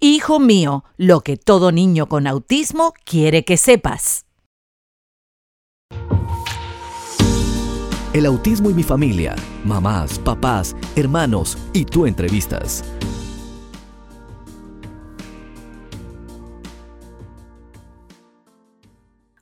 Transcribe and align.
Hijo 0.00 0.38
mío, 0.38 0.84
lo 0.96 1.22
que 1.22 1.36
todo 1.36 1.72
niño 1.72 2.08
con 2.08 2.28
autismo 2.28 2.94
quiere 3.04 3.44
que 3.44 3.56
sepas. 3.56 4.26
El 8.12 8.24
autismo 8.24 8.70
y 8.70 8.74
mi 8.74 8.84
familia, 8.84 9.34
mamás, 9.64 10.20
papás, 10.20 10.76
hermanos 10.94 11.58
y 11.72 11.84
tú 11.84 12.06
entrevistas. 12.06 12.84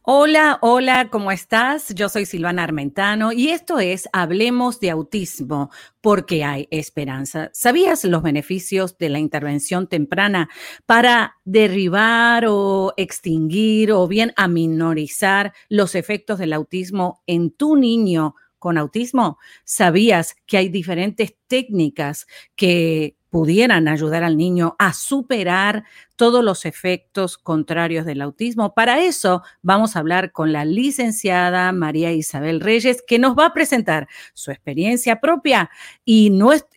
Hola, 0.09 0.61
hola, 0.63 1.09
¿cómo 1.11 1.33
estás? 1.33 1.93
Yo 1.93 2.09
soy 2.09 2.27
Silvana 2.27 2.63
Armentano 2.63 3.33
y 3.33 3.49
esto 3.49 3.81
es 3.81 4.09
Hablemos 4.13 4.79
de 4.79 4.91
Autismo, 4.91 5.73
porque 6.01 6.45
hay 6.45 6.69
esperanza. 6.71 7.51
¿Sabías 7.53 8.05
los 8.05 8.23
beneficios 8.23 8.99
de 8.99 9.09
la 9.09 9.19
intervención 9.19 9.89
temprana 9.89 10.49
para 10.87 11.39
derribar 11.45 12.45
o 12.47 12.95
extinguir 12.97 13.91
o 13.91 14.07
bien 14.07 14.33
aminorizar 14.37 15.53
los 15.69 15.97
efectos 15.97 16.39
del 16.39 16.53
autismo 16.53 17.25
en 17.27 17.51
tu 17.51 17.75
niño 17.75 18.37
con 18.61 18.79
autismo? 18.79 19.39
¿Sabías 19.65 20.37
que 20.47 20.59
hay 20.59 20.69
diferentes 20.69 21.35
técnicas 21.49 22.29
que 22.55 23.17
pudieran 23.31 23.89
ayudar 23.89 24.25
al 24.25 24.37
niño 24.37 24.77
a 24.79 24.93
superar 24.93 25.85
todos 26.17 26.43
los 26.43 26.65
efectos 26.65 27.37
contrarios 27.37 28.07
del 28.07 28.23
autismo. 28.23 28.75
Para 28.75 29.03
eso 29.03 29.43
vamos 29.63 29.95
a 29.95 29.99
hablar 29.99 30.33
con 30.33 30.53
la 30.53 30.65
licenciada 30.65 31.71
María 31.73 32.13
Isabel 32.13 32.61
Reyes, 32.61 33.03
que 33.07 33.19
nos 33.19 33.37
va 33.37 33.47
a 33.47 33.53
presentar 33.53 34.09
su 34.33 34.51
experiencia 34.51 35.21
propia 35.21 35.71
y, 36.05 36.31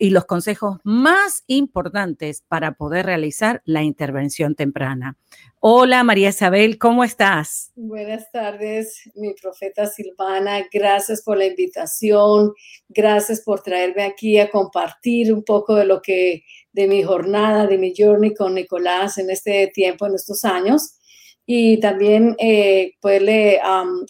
los 0.09 0.25
consejos 0.25 0.79
más 0.83 1.43
importantes 1.47 2.43
para 2.47 2.73
poder 2.73 3.05
realizar 3.05 3.61
la 3.65 3.83
intervención 3.83 4.55
temprana. 4.55 5.17
Hola 5.61 6.03
María 6.03 6.29
Isabel, 6.29 6.77
¿cómo 6.77 7.03
estás? 7.03 7.71
Buenas 7.75 8.31
tardes, 8.31 9.09
mi 9.15 9.33
profeta 9.33 9.87
Silvana. 9.87 10.65
Gracias 10.71 11.21
por 11.21 11.37
la 11.37 11.47
invitación. 11.47 12.53
Gracias 12.87 13.41
por 13.41 13.61
traerme 13.61 14.03
aquí 14.03 14.39
a 14.39 14.49
compartir 14.49 15.33
un 15.33 15.43
poco 15.43 15.75
de 15.75 15.85
lo 15.85 16.01
que, 16.01 16.43
de 16.71 16.87
mi 16.87 17.03
jornada, 17.03 17.67
de 17.67 17.77
mi 17.77 17.93
journey 17.95 18.33
con 18.35 18.55
Nicolás 18.55 19.17
en 19.17 19.29
este 19.29 19.67
tiempo, 19.73 20.07
en 20.07 20.15
estos 20.15 20.45
años. 20.45 20.95
Y 21.45 21.79
también 21.79 22.35
eh, 22.37 22.93
poderle 23.01 23.59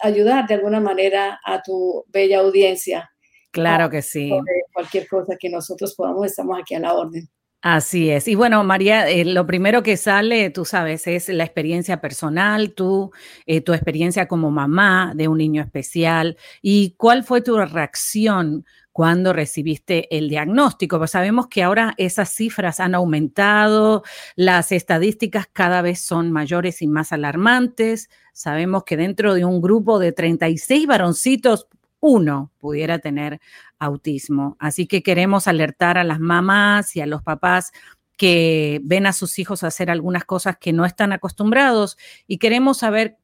ayudar 0.02 0.45
de 0.47 0.55
alguna 0.55 0.81
manera 0.81 1.39
a 1.45 1.61
tu 1.61 2.03
bella 2.07 2.39
audiencia. 2.39 3.09
Claro 3.52 3.89
que 3.89 4.02
sí. 4.02 4.31
Cualquier 4.73 5.07
cosa 5.07 5.35
que 5.39 5.49
nosotros 5.49 5.95
podamos, 5.95 6.25
estamos 6.25 6.59
aquí 6.59 6.75
a 6.75 6.80
la 6.81 6.93
orden. 6.93 7.30
Así 7.61 8.09
es. 8.09 8.30
Y 8.30 8.35
bueno, 8.35 8.63
María, 8.63 9.09
eh, 9.09 9.25
lo 9.25 9.45
primero 9.45 9.83
que 9.83 9.97
sale, 9.97 10.49
tú 10.49 10.63
sabes, 10.63 11.07
es 11.07 11.27
la 11.27 11.43
experiencia 11.43 11.99
personal, 11.99 12.73
tú, 12.73 13.11
eh, 13.45 13.59
tu 13.59 13.73
experiencia 13.73 14.30
como 14.30 14.49
mamá 14.49 15.11
de 15.13 15.27
un 15.27 15.39
niño 15.39 15.61
especial. 15.61 16.37
¿Y 16.61 16.95
cuál 16.97 17.25
fue 17.25 17.41
tu 17.41 17.57
reacción 17.57 18.65
cuando 18.91 19.33
recibiste 19.33 20.15
el 20.15 20.30
diagnóstico? 20.30 20.97
Pues 20.97 21.11
sabemos 21.11 21.47
que 21.47 21.64
ahora 21.64 21.93
esas 21.97 22.30
cifras 22.30 22.80
han 22.80 22.95
aumentado, 22.95 24.03
las 24.36 24.71
estadísticas 24.71 25.47
cada 25.52 25.81
vez 25.81 26.02
son 26.02 26.31
mayores 26.31 26.81
y 26.81 26.87
más 26.87 27.11
alarmantes. 27.11 28.09
Sabemos 28.33 28.83
que 28.83 28.97
dentro 28.97 29.33
de 29.33 29.45
un 29.45 29.61
grupo 29.61 29.99
de 29.99 30.11
36 30.11 30.87
varoncitos, 30.87 31.67
uno 32.02 32.52
pudiera 32.59 32.99
tener 32.99 33.39
autismo. 33.77 34.55
Así 34.59 34.87
que 34.87 35.03
queremos 35.03 35.47
alertar 35.47 35.97
a 35.97 36.03
las 36.03 36.19
mamás 36.19 36.95
y 36.95 37.02
a 37.02 37.05
los 37.05 37.23
papás 37.23 37.71
que 38.17 38.81
ven 38.83 39.05
a 39.05 39.14
sus 39.14 39.39
hijos 39.39 39.64
hacer 39.64 39.89
algunas 39.89 40.25
cosas 40.25 40.58
que 40.58 40.73
no 40.73 40.85
están 40.85 41.14
acostumbrados 41.14 41.97
y 42.27 42.37
queremos 42.37 42.80
saber 42.80 43.17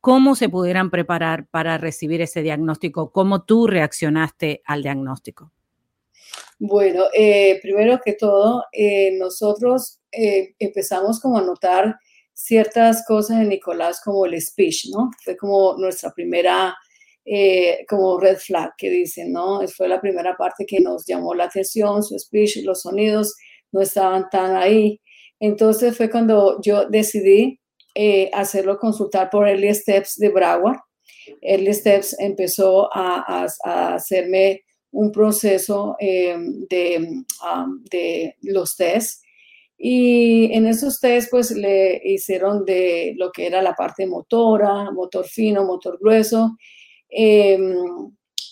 cómo 0.00 0.34
se 0.34 0.48
pudieran 0.48 0.90
preparar 0.90 1.46
para 1.48 1.78
recibir 1.78 2.20
ese 2.20 2.42
diagnóstico, 2.42 3.12
cómo 3.12 3.44
tú 3.44 3.66
reaccionaste 3.66 4.62
al 4.64 4.82
diagnóstico. 4.82 5.52
Bueno, 6.58 7.04
eh, 7.14 7.58
primero 7.62 8.00
que 8.04 8.12
todo, 8.14 8.64
eh, 8.72 9.16
nosotros 9.18 10.00
eh, 10.12 10.54
empezamos 10.58 11.20
como 11.20 11.38
a 11.38 11.42
notar 11.42 11.96
ciertas 12.32 13.04
cosas 13.06 13.40
en 13.40 13.48
Nicolás 13.48 14.00
como 14.02 14.24
el 14.26 14.40
speech, 14.40 14.86
¿no? 14.90 15.10
Fue 15.24 15.36
como 15.36 15.76
nuestra 15.78 16.10
primera 16.12 16.74
eh, 17.24 17.84
como 17.88 18.18
red 18.18 18.38
flag 18.38 18.72
que 18.76 18.90
dicen, 18.90 19.32
¿no? 19.32 19.60
Fue 19.68 19.88
la 19.88 20.00
primera 20.00 20.36
parte 20.36 20.64
que 20.66 20.80
nos 20.80 21.06
llamó 21.06 21.34
la 21.34 21.44
atención, 21.44 22.02
su 22.02 22.18
speech, 22.18 22.64
los 22.64 22.82
sonidos 22.82 23.36
no 23.72 23.82
estaban 23.82 24.28
tan 24.30 24.56
ahí. 24.56 25.00
Entonces 25.38 25.96
fue 25.96 26.10
cuando 26.10 26.60
yo 26.62 26.86
decidí 26.88 27.59
eh, 28.02 28.30
hacerlo 28.32 28.78
consultar 28.78 29.28
por 29.30 29.48
Early 29.48 29.74
Steps 29.74 30.16
de 30.16 30.28
Broward. 30.30 30.78
Early 31.42 31.74
Steps 31.74 32.16
empezó 32.18 32.88
a, 32.92 33.46
hacerme 33.64 34.62
un 34.92 35.12
proceso 35.12 35.96
eh, 36.00 36.36
de, 36.68 36.98
um, 36.98 37.84
de 37.90 38.36
los 38.42 38.76
tests 38.76 39.22
y 39.78 40.52
en 40.52 40.66
esos 40.66 40.98
test 41.00 41.30
pues 41.30 41.50
le 41.52 42.00
hicieron 42.04 42.64
de 42.64 43.14
lo 43.16 43.30
que 43.30 43.46
era 43.46 43.62
la 43.62 43.74
parte 43.74 44.06
motora, 44.06 44.90
motor 44.90 45.26
fino, 45.26 45.64
motor 45.64 45.98
grueso 46.00 46.56
Em, 47.10 47.74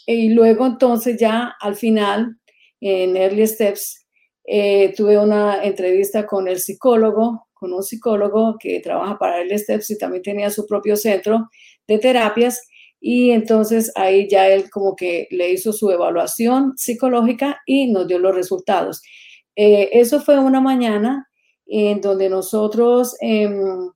y 0.07 0.31
luego 0.31 0.67
entonces 0.67 1.17
ya 1.19 1.55
al 1.61 1.77
final, 1.77 2.37
en 2.81 3.17
Early 3.17 3.47
Steps, 3.47 4.07
eh, 4.45 4.93
tuve 4.97 5.19
una 5.19 5.63
entrevista 5.65 6.27
con 6.27 6.49
el 6.49 6.59
psicólogo, 6.59 7.48
con 7.59 7.73
un 7.73 7.83
psicólogo 7.83 8.57
que 8.59 8.81
trabaja 8.81 9.19
para 9.19 9.39
Early 9.39 9.59
Steps 9.59 9.91
y 9.91 9.99
también 9.99 10.23
tenía 10.23 10.51
su 10.51 10.67
propio 10.67 10.97
centro 10.97 11.49
de 11.87 11.99
terapias. 11.99 12.61
Y 13.01 13.31
entonces 13.31 13.93
ahí 13.95 14.29
ya 14.29 14.49
él 14.49 14.71
como 14.71 14.97
que 14.97 15.29
le 15.31 15.51
hizo 15.51 15.73
su 15.73 15.91
evaluación 15.91 16.73
psicológica 16.77 17.61
y 17.67 17.91
nos 17.91 18.09
dio 18.09 18.19
los 18.19 18.35
resultados. 18.35 19.03
Eh, 19.57 19.91
eso 19.93 20.21
fue 20.21 20.39
una 20.39 20.61
mañana 20.61 21.29
en 21.67 22.01
donde 22.01 22.29
nosotros 22.29 23.17
em, 23.21 23.91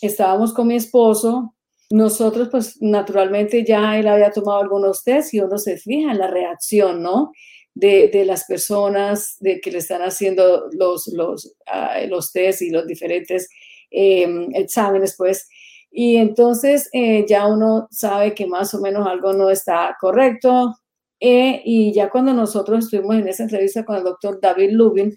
estábamos 0.00 0.52
con 0.52 0.68
mi 0.68 0.76
esposo, 0.76 1.54
nosotros, 1.90 2.48
pues 2.50 2.76
naturalmente 2.80 3.64
ya 3.64 3.98
él 3.98 4.08
había 4.08 4.30
tomado 4.30 4.60
algunos 4.60 5.04
test 5.04 5.34
y 5.34 5.40
uno 5.40 5.58
se 5.58 5.76
fija 5.76 6.12
en 6.12 6.18
la 6.18 6.26
reacción, 6.26 7.02
¿no? 7.02 7.32
De, 7.78 8.24
las 8.24 8.44
personas 8.46 9.36
de 9.40 9.60
que 9.60 9.70
le 9.70 9.78
están 9.78 10.00
haciendo 10.00 10.70
los, 10.72 11.08
los, 11.08 11.54
ah, 11.66 12.00
los 12.08 12.32
test 12.32 12.62
y 12.62 12.70
los 12.70 12.86
diferentes 12.86 13.50
em, 13.90 14.48
exámenes, 14.54 15.14
pues. 15.16 15.46
Y 15.90 16.16
entonces 16.16 16.88
eh, 16.94 17.26
ya 17.28 17.46
uno 17.46 17.86
sabe 17.90 18.34
que 18.34 18.46
más 18.46 18.72
o 18.72 18.80
menos 18.80 19.06
algo 19.06 19.34
no 19.34 19.50
está 19.50 19.94
correcto. 20.00 20.74
Eh, 21.20 21.60
y 21.64 21.92
ya 21.92 22.08
cuando 22.08 22.32
nosotros 22.32 22.84
estuvimos 22.84 23.16
en 23.16 23.28
esa 23.28 23.42
entrevista 23.42 23.84
con 23.84 23.96
el 23.96 24.04
doctor 24.04 24.40
David 24.40 24.70
Lubin, 24.72 25.14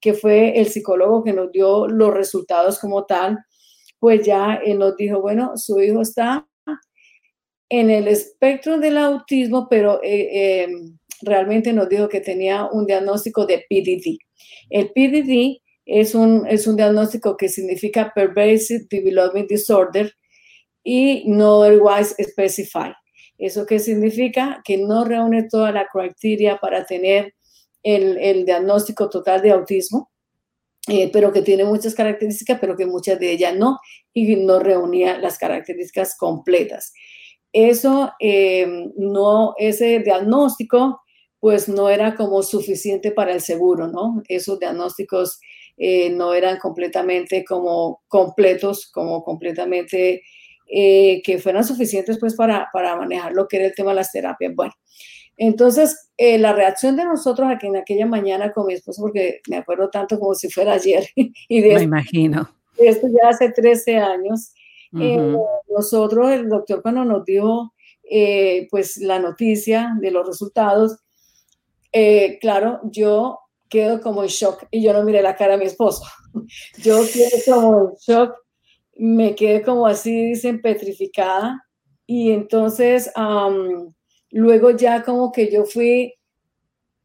que 0.00 0.14
fue 0.14 0.58
el 0.58 0.66
psicólogo 0.66 1.22
que 1.22 1.32
nos 1.32 1.52
dio 1.52 1.86
los 1.86 2.12
resultados 2.12 2.80
como 2.80 3.04
tal, 3.06 3.38
pues 4.00 4.24
ya 4.26 4.60
nos 4.76 4.96
dijo, 4.96 5.20
bueno, 5.20 5.52
su 5.56 5.80
hijo 5.80 6.02
está 6.02 6.46
en 7.70 7.88
el 7.88 8.08
espectro 8.08 8.78
del 8.78 8.98
autismo, 8.98 9.68
pero 9.70 10.00
eh, 10.02 10.64
em, 10.64 10.98
realmente 11.22 11.72
nos 11.72 11.88
dijo 11.88 12.08
que 12.08 12.20
tenía 12.20 12.66
un 12.70 12.86
diagnóstico 12.86 13.46
de 13.46 13.64
PDD. 13.68 14.18
El 14.70 14.90
PDD 14.92 15.60
es 15.86 16.14
un, 16.14 16.46
es 16.48 16.66
un 16.66 16.76
diagnóstico 16.76 17.36
que 17.36 17.48
significa 17.48 18.12
Pervasive 18.14 18.86
Development 18.88 19.48
Disorder 19.48 20.12
y 20.84 21.24
no 21.26 21.58
otherwise 21.58 22.14
specified. 22.22 22.92
¿Eso 23.38 23.66
qué 23.66 23.78
significa? 23.78 24.60
Que 24.64 24.76
no 24.76 25.04
reúne 25.04 25.48
toda 25.50 25.72
la 25.72 25.86
criteria 25.86 26.58
para 26.58 26.84
tener 26.84 27.34
el, 27.82 28.18
el 28.18 28.44
diagnóstico 28.44 29.08
total 29.08 29.40
de 29.40 29.50
autismo. 29.50 30.10
Eh, 30.88 31.10
pero 31.12 31.30
que 31.30 31.42
tiene 31.42 31.64
muchas 31.64 31.94
características, 31.94 32.58
pero 32.58 32.74
que 32.74 32.86
muchas 32.86 33.20
de 33.20 33.30
ellas 33.30 33.54
no, 33.54 33.78
y 34.14 34.34
no 34.36 34.58
reunía 34.58 35.18
las 35.18 35.38
características 35.38 36.16
completas. 36.16 36.92
Eso 37.52 38.12
eh, 38.18 38.66
no, 38.96 39.54
ese 39.58 40.00
diagnóstico, 40.00 41.02
pues 41.40 41.68
no 41.68 41.88
era 41.88 42.14
como 42.14 42.42
suficiente 42.42 43.10
para 43.10 43.32
el 43.32 43.40
seguro, 43.40 43.88
¿no? 43.88 44.22
Esos 44.28 44.60
diagnósticos 44.60 45.40
eh, 45.78 46.10
no 46.10 46.34
eran 46.34 46.58
completamente 46.58 47.42
como 47.42 48.02
completos, 48.06 48.90
como 48.92 49.24
completamente 49.24 50.22
eh, 50.66 51.22
que 51.24 51.38
fueran 51.38 51.64
suficientes 51.64 52.18
pues 52.18 52.34
para, 52.34 52.68
para 52.70 52.94
manejar 52.96 53.32
lo 53.32 53.48
que 53.48 53.56
era 53.56 53.66
el 53.66 53.74
tema 53.74 53.90
de 53.92 53.96
las 53.96 54.12
terapias. 54.12 54.54
Bueno, 54.54 54.74
entonces, 55.38 56.10
eh, 56.18 56.36
la 56.36 56.52
reacción 56.52 56.96
de 56.96 57.06
nosotros 57.06 57.48
aquí 57.50 57.68
en 57.68 57.76
aquella 57.76 58.04
mañana 58.04 58.52
con 58.52 58.66
mi 58.66 58.74
esposo, 58.74 59.00
porque 59.00 59.40
me 59.48 59.56
acuerdo 59.56 59.88
tanto 59.88 60.18
como 60.18 60.34
si 60.34 60.50
fuera 60.50 60.74
ayer, 60.74 61.06
y 61.16 61.60
de 61.62 61.74
me 61.74 61.82
imagino. 61.82 62.50
Esto 62.76 63.08
ya 63.08 63.30
hace 63.30 63.50
13 63.50 63.96
años. 63.96 64.52
nosotros, 64.92 66.30
el 66.30 66.48
doctor 66.50 66.82
cuando 66.82 67.04
nos 67.04 67.24
dijo 67.24 67.72
pues 68.70 68.96
la 68.98 69.18
noticia 69.18 69.94
de 70.00 70.10
los 70.10 70.26
resultados, 70.26 70.98
claro, 72.40 72.80
yo 72.84 73.40
quedo 73.68 74.00
como 74.00 74.22
en 74.22 74.28
shock 74.28 74.66
y 74.70 74.82
yo 74.82 74.92
no 74.92 75.04
miré 75.04 75.22
la 75.22 75.36
cara 75.36 75.54
a 75.54 75.56
mi 75.56 75.64
esposo. 75.64 76.04
Yo 76.82 77.02
quedé 77.12 77.42
como 77.46 77.80
en 77.80 77.94
shock, 78.06 78.34
me 78.96 79.34
quedé 79.34 79.62
como 79.62 79.86
así, 79.86 80.26
dicen, 80.26 80.60
petrificada. 80.60 81.64
Y 82.06 82.32
entonces, 82.32 83.10
luego 84.30 84.70
ya 84.70 85.02
como 85.02 85.30
que 85.30 85.50
yo 85.50 85.64
fui 85.64 86.14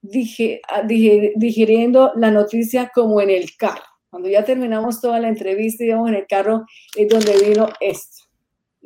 dije, 0.02 0.62
ah, 0.68 0.82
dije, 0.82 1.34
digiriendo 1.36 2.12
la 2.16 2.32
noticia 2.32 2.92
como 2.94 3.22
en 3.22 3.30
el 3.30 3.56
carro. 3.56 3.84
Cuando 4.10 4.30
ya 4.30 4.44
terminamos 4.44 5.02
toda 5.02 5.20
la 5.20 5.28
entrevista, 5.28 5.84
íbamos 5.84 6.10
en 6.10 6.16
el 6.16 6.28
carro, 6.28 6.66
es 6.96 7.08
donde 7.08 7.38
vino 7.38 7.68
esto 7.80 8.25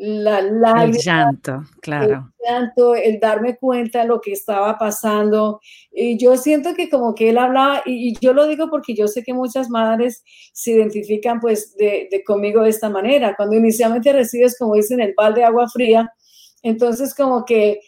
la 0.02 0.40
el 0.86 0.94
llanto, 0.94 1.66
claro. 1.82 2.32
El 2.40 2.48
llanto, 2.48 2.96
el 2.96 3.20
darme 3.20 3.58
cuenta 3.58 4.02
de 4.02 4.08
lo 4.08 4.22
que 4.22 4.32
estaba 4.32 4.78
pasando. 4.78 5.60
Y 5.92 6.18
yo 6.18 6.38
siento 6.38 6.74
que 6.74 6.90
como 6.90 7.14
que 7.14 7.30
él 7.32 7.38
hablaba, 7.38 7.82
y, 7.86 8.18
yo 8.22 8.32
lo 8.32 8.48
digo 8.48 8.70
porque 8.70 8.96
yo 8.96 9.10
sé 9.10 9.24
que 9.24 9.34
muchas 9.34 9.70
madres 9.70 10.24
se 10.54 10.72
identifican 10.72 11.42
pues 11.42 11.76
de, 11.76 12.08
de, 12.10 12.24
conmigo 12.24 12.64
de 12.64 12.70
esta 12.70 12.90
manera. 12.90 13.36
Cuando 13.36 13.58
inicialmente 13.58 14.14
recibes, 14.14 14.58
como 14.58 14.76
dicen, 14.76 15.02
el 15.02 15.14
balde 15.18 15.42
de 15.42 15.48
agua 15.48 15.68
fría, 15.68 16.10
entonces 16.64 17.14
como 17.14 17.44
que 17.44 17.82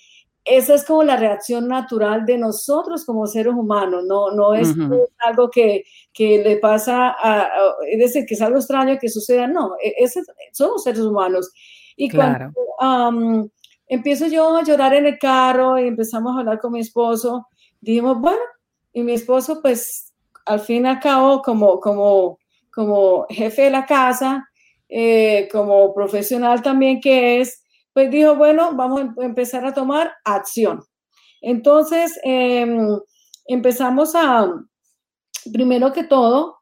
esa 0.44 0.74
es 0.74 0.84
como 0.84 1.04
la 1.04 1.16
reacción 1.16 1.69
natural 1.69 2.25
de 2.25 2.38
nosotros 2.38 3.06
como 3.06 3.28
seres 3.28 3.54
humanos, 3.54 4.04
no, 4.06 4.31
no 4.31 4.54
es 4.56 4.75
algo 5.19 5.50
que, 5.50 5.84
que, 6.12 6.44
le 6.44 6.58
pasa 6.58 7.16
a, 7.18 7.48
es 7.88 8.00
decir, 8.00 8.25
que 8.25 8.34
es 8.34 8.42
algo 8.42 8.58
extraño 8.58 8.98
que 9.00 9.08
suceda, 9.08 9.46
no, 9.46 9.75
e, 9.81 9.94
es, 9.98 10.16
somos 10.52 10.84
seres 10.84 11.02
humanos 11.02 11.52
y 11.95 12.09
cuando 12.09 12.53
empiezo 13.88 14.27
yo 14.27 14.55
a 14.55 14.63
llorar 14.63 14.93
en 14.93 15.05
el 15.05 15.19
carro 15.19 15.77
y 15.77 15.88
empezamos 15.88 16.35
a 16.35 16.39
hablar 16.39 16.59
con 16.59 16.71
mi 16.71 16.79
esposo, 16.79 17.47
dijimos, 17.81 18.19
bueno, 18.19 18.39
y 18.93 19.03
mi 19.03 19.13
esposo 19.13 19.61
pues 19.61 20.13
al 20.45 20.59
fin 20.59 20.85
y 20.85 20.89
al 20.89 20.99
cabo 20.99 21.41
como, 21.41 21.79
como, 21.79 22.38
como 22.73 23.25
jefe 23.29 23.63
de 23.63 23.69
la 23.69 23.85
casa, 23.85 24.47
eh, 24.88 25.47
como 25.51 25.93
profesional 25.93 26.61
también 26.61 26.99
que 26.99 27.41
es, 27.41 27.63
pues 27.93 28.09
dijo, 28.09 28.35
bueno, 28.35 28.75
vamos 28.75 28.99
a 28.99 29.03
em-, 29.03 29.15
empezar 29.19 29.65
a 29.65 29.73
tomar 29.73 30.13
acción. 30.23 30.81
Entonces, 31.41 32.19
em, 32.23 32.97
empezamos 33.45 34.15
a, 34.15 34.49
primero 35.51 35.91
que 35.91 36.03
todo, 36.03 36.61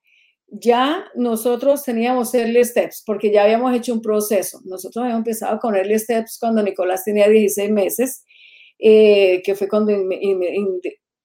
ya 0.52 1.06
nosotros 1.16 1.84
teníamos 1.84 2.34
early 2.34 2.64
steps, 2.64 3.04
porque 3.06 3.32
ya 3.32 3.44
habíamos 3.44 3.74
hecho 3.76 3.94
un 3.94 4.02
proceso. 4.02 4.60
Nosotros 4.66 5.04
habíamos 5.04 5.20
empezado 5.20 5.60
con 5.60 5.76
early 5.76 6.00
steps 6.00 6.38
cuando 6.40 6.64
Nicolás 6.64 7.04
tenía 7.04 7.28
16 7.28 7.72
meses, 7.72 8.24
eh, 8.80 9.42
que 9.44 9.56
fue 9.56 9.68
cuando 9.68 9.92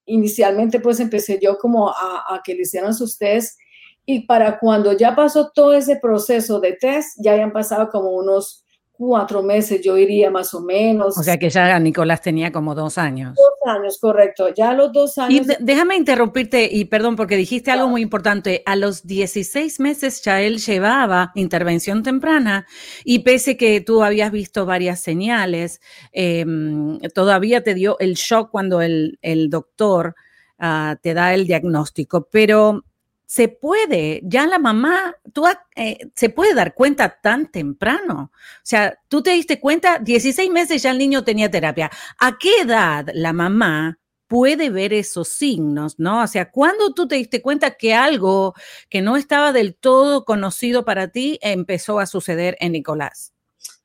inicialmente 0.05 0.79
pues 0.79 0.99
empecé 0.99 1.39
yo 1.41 1.57
como 1.57 1.89
a, 1.89 2.25
a, 2.27 2.41
que 2.43 2.53
le 2.53 2.61
hicieran 2.61 2.93
sus 2.93 3.17
test. 3.17 3.57
Y 4.05 4.27
para 4.27 4.59
cuando 4.59 4.93
ya 4.93 5.15
pasó 5.15 5.51
todo 5.53 5.73
ese 5.73 5.95
proceso 5.97 6.59
de 6.59 6.73
test, 6.73 7.17
ya 7.19 7.33
habían 7.33 7.53
pasado 7.53 7.89
como 7.89 8.11
unos 8.11 8.64
cuatro 8.97 9.43
meses, 9.43 9.81
yo 9.81 9.97
iría 9.97 10.29
más 10.29 10.53
o 10.53 10.61
menos. 10.61 11.17
O 11.17 11.23
sea 11.23 11.37
que 11.37 11.49
ya 11.49 11.77
Nicolás 11.79 12.21
tenía 12.21 12.51
como 12.51 12.75
dos 12.75 12.97
años. 12.97 13.35
Dos 13.35 13.73
años, 13.75 13.97
correcto. 13.99 14.49
Ya 14.53 14.73
los 14.73 14.91
dos 14.91 15.17
años. 15.17 15.47
Y 15.47 15.63
déjame 15.63 15.95
interrumpirte, 15.95 16.69
y 16.71 16.85
perdón, 16.85 17.15
porque 17.15 17.35
dijiste 17.35 17.71
algo 17.71 17.87
muy 17.87 18.01
importante. 18.01 18.63
A 18.65 18.75
los 18.75 19.05
16 19.05 19.79
meses 19.79 20.21
ya 20.21 20.41
él 20.41 20.59
llevaba 20.59 21.31
intervención 21.35 22.03
temprana 22.03 22.65
y 23.03 23.19
pese 23.19 23.57
que 23.57 23.81
tú 23.81 24.03
habías 24.03 24.31
visto 24.31 24.65
varias 24.65 24.99
señales, 24.99 25.81
em, 26.11 26.99
todavía 27.13 27.63
te 27.63 27.73
dio 27.73 27.97
el 27.99 28.15
shock 28.15 28.49
cuando 28.51 28.81
el, 28.81 29.19
el 29.21 29.49
doctor 29.49 30.15
ah, 30.59 30.97
te 31.01 31.13
da 31.13 31.33
el 31.33 31.47
diagnóstico. 31.47 32.27
Pero 32.31 32.83
se 33.25 33.47
puede, 33.47 34.21
ya 34.23 34.45
la 34.47 34.59
mamá, 34.59 35.15
tú 35.33 35.43
eh, 35.75 35.97
se 36.15 36.29
puede 36.29 36.53
dar 36.53 36.73
cuenta 36.73 37.19
tan 37.21 37.51
temprano. 37.51 38.31
O 38.33 38.61
sea, 38.63 38.97
tú 39.07 39.23
te 39.23 39.31
diste 39.31 39.59
cuenta, 39.59 39.99
16 39.99 40.51
meses 40.51 40.83
ya 40.83 40.91
el 40.91 40.97
niño 40.97 41.23
tenía 41.23 41.49
terapia. 41.49 41.89
¿A 42.19 42.37
qué 42.37 42.61
edad 42.61 43.09
la 43.13 43.33
mamá 43.33 43.99
puede 44.27 44.69
ver 44.69 44.93
esos 44.93 45.27
signos, 45.29 45.99
no? 45.99 46.23
O 46.23 46.27
sea, 46.27 46.51
¿cuándo 46.51 46.93
tú 46.93 47.07
te 47.07 47.15
diste 47.15 47.41
cuenta 47.41 47.77
que 47.77 47.93
algo 47.93 48.53
que 48.89 49.01
no 49.01 49.17
estaba 49.17 49.53
del 49.53 49.75
todo 49.75 50.25
conocido 50.25 50.85
para 50.85 51.09
ti 51.09 51.39
empezó 51.41 51.99
a 51.99 52.05
suceder 52.05 52.57
en 52.59 52.73
Nicolás? 52.73 53.33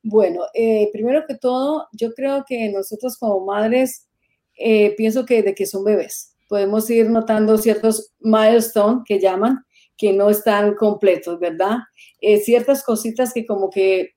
Bueno, 0.03 0.41
eh, 0.53 0.89
primero 0.93 1.25
que 1.27 1.35
todo, 1.35 1.87
yo 1.93 2.13
creo 2.13 2.43
que 2.47 2.69
nosotros 2.69 3.17
como 3.17 3.45
madres, 3.45 4.07
eh, 4.57 4.95
pienso 4.95 5.25
que 5.25 5.43
de 5.43 5.55
que 5.55 5.65
son 5.65 5.83
bebés 5.83 6.30
podemos 6.51 6.89
ir 6.89 7.09
notando 7.09 7.57
ciertos 7.57 8.11
milestones 8.19 9.03
que 9.05 9.21
llaman, 9.21 9.63
que 9.97 10.11
no 10.11 10.29
están 10.29 10.75
completos, 10.75 11.39
¿verdad? 11.39 11.77
Eh, 12.19 12.39
ciertas 12.39 12.83
cositas 12.83 13.33
que 13.33 13.45
como 13.45 13.69
que, 13.69 14.15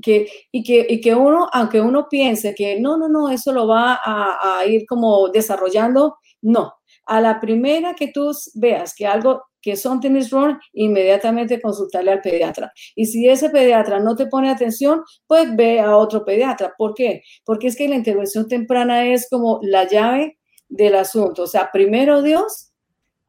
que, 0.00 0.28
y 0.52 0.62
que, 0.62 0.86
y 0.88 1.00
que 1.00 1.16
uno, 1.16 1.48
aunque 1.52 1.80
uno 1.80 2.06
piense 2.08 2.54
que 2.54 2.78
no, 2.78 2.96
no, 2.96 3.08
no, 3.08 3.30
eso 3.30 3.52
lo 3.52 3.66
va 3.66 3.94
a, 3.94 4.60
a 4.60 4.64
ir 4.64 4.86
como 4.86 5.28
desarrollando, 5.30 6.18
no. 6.40 6.72
A 7.04 7.20
la 7.20 7.40
primera 7.40 7.94
que 7.94 8.12
tú 8.14 8.30
veas 8.54 8.94
que 8.94 9.04
algo 9.04 9.42
que 9.60 9.74
son 9.74 10.00
is 10.16 10.30
wrong, 10.30 10.56
inmediatamente 10.72 11.60
consultarle 11.60 12.12
al 12.12 12.20
pediatra. 12.20 12.72
Y 12.94 13.06
si 13.06 13.28
ese 13.28 13.50
pediatra 13.50 13.98
no 13.98 14.14
te 14.14 14.26
pone 14.26 14.50
atención, 14.50 15.02
pues 15.26 15.54
ve 15.56 15.80
a 15.80 15.96
otro 15.96 16.24
pediatra. 16.24 16.74
¿Por 16.78 16.94
qué? 16.94 17.22
Porque 17.44 17.66
es 17.66 17.76
que 17.76 17.88
la 17.88 17.96
intervención 17.96 18.46
temprana 18.46 19.04
es 19.06 19.28
como 19.28 19.58
la 19.62 19.88
llave 19.88 20.38
del 20.72 20.96
asunto. 20.96 21.42
O 21.42 21.46
sea, 21.46 21.70
primero 21.70 22.22
Dios 22.22 22.72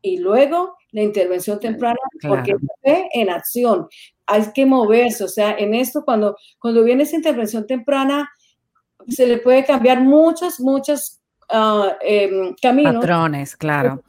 y 0.01 0.17
luego 0.17 0.75
la 0.91 1.01
intervención 1.01 1.59
temprana, 1.59 1.99
porque 2.21 2.55
fe 2.81 3.09
en 3.13 3.29
acción. 3.29 3.87
Hay 4.25 4.43
que 4.53 4.65
moverse. 4.65 5.23
O 5.23 5.27
sea, 5.27 5.55
en 5.57 5.73
esto, 5.73 6.03
cuando, 6.05 6.35
cuando 6.59 6.83
viene 6.83 7.03
esa 7.03 7.15
intervención 7.15 7.65
temprana, 7.65 8.29
se 9.07 9.27
le 9.27 9.37
puede 9.39 9.65
cambiar 9.65 10.01
muchos, 10.01 10.59
muchos 10.59 11.19
uh, 11.51 12.53
caminos. 12.61 12.95
Patrones, 12.95 13.55
claro. 13.55 14.03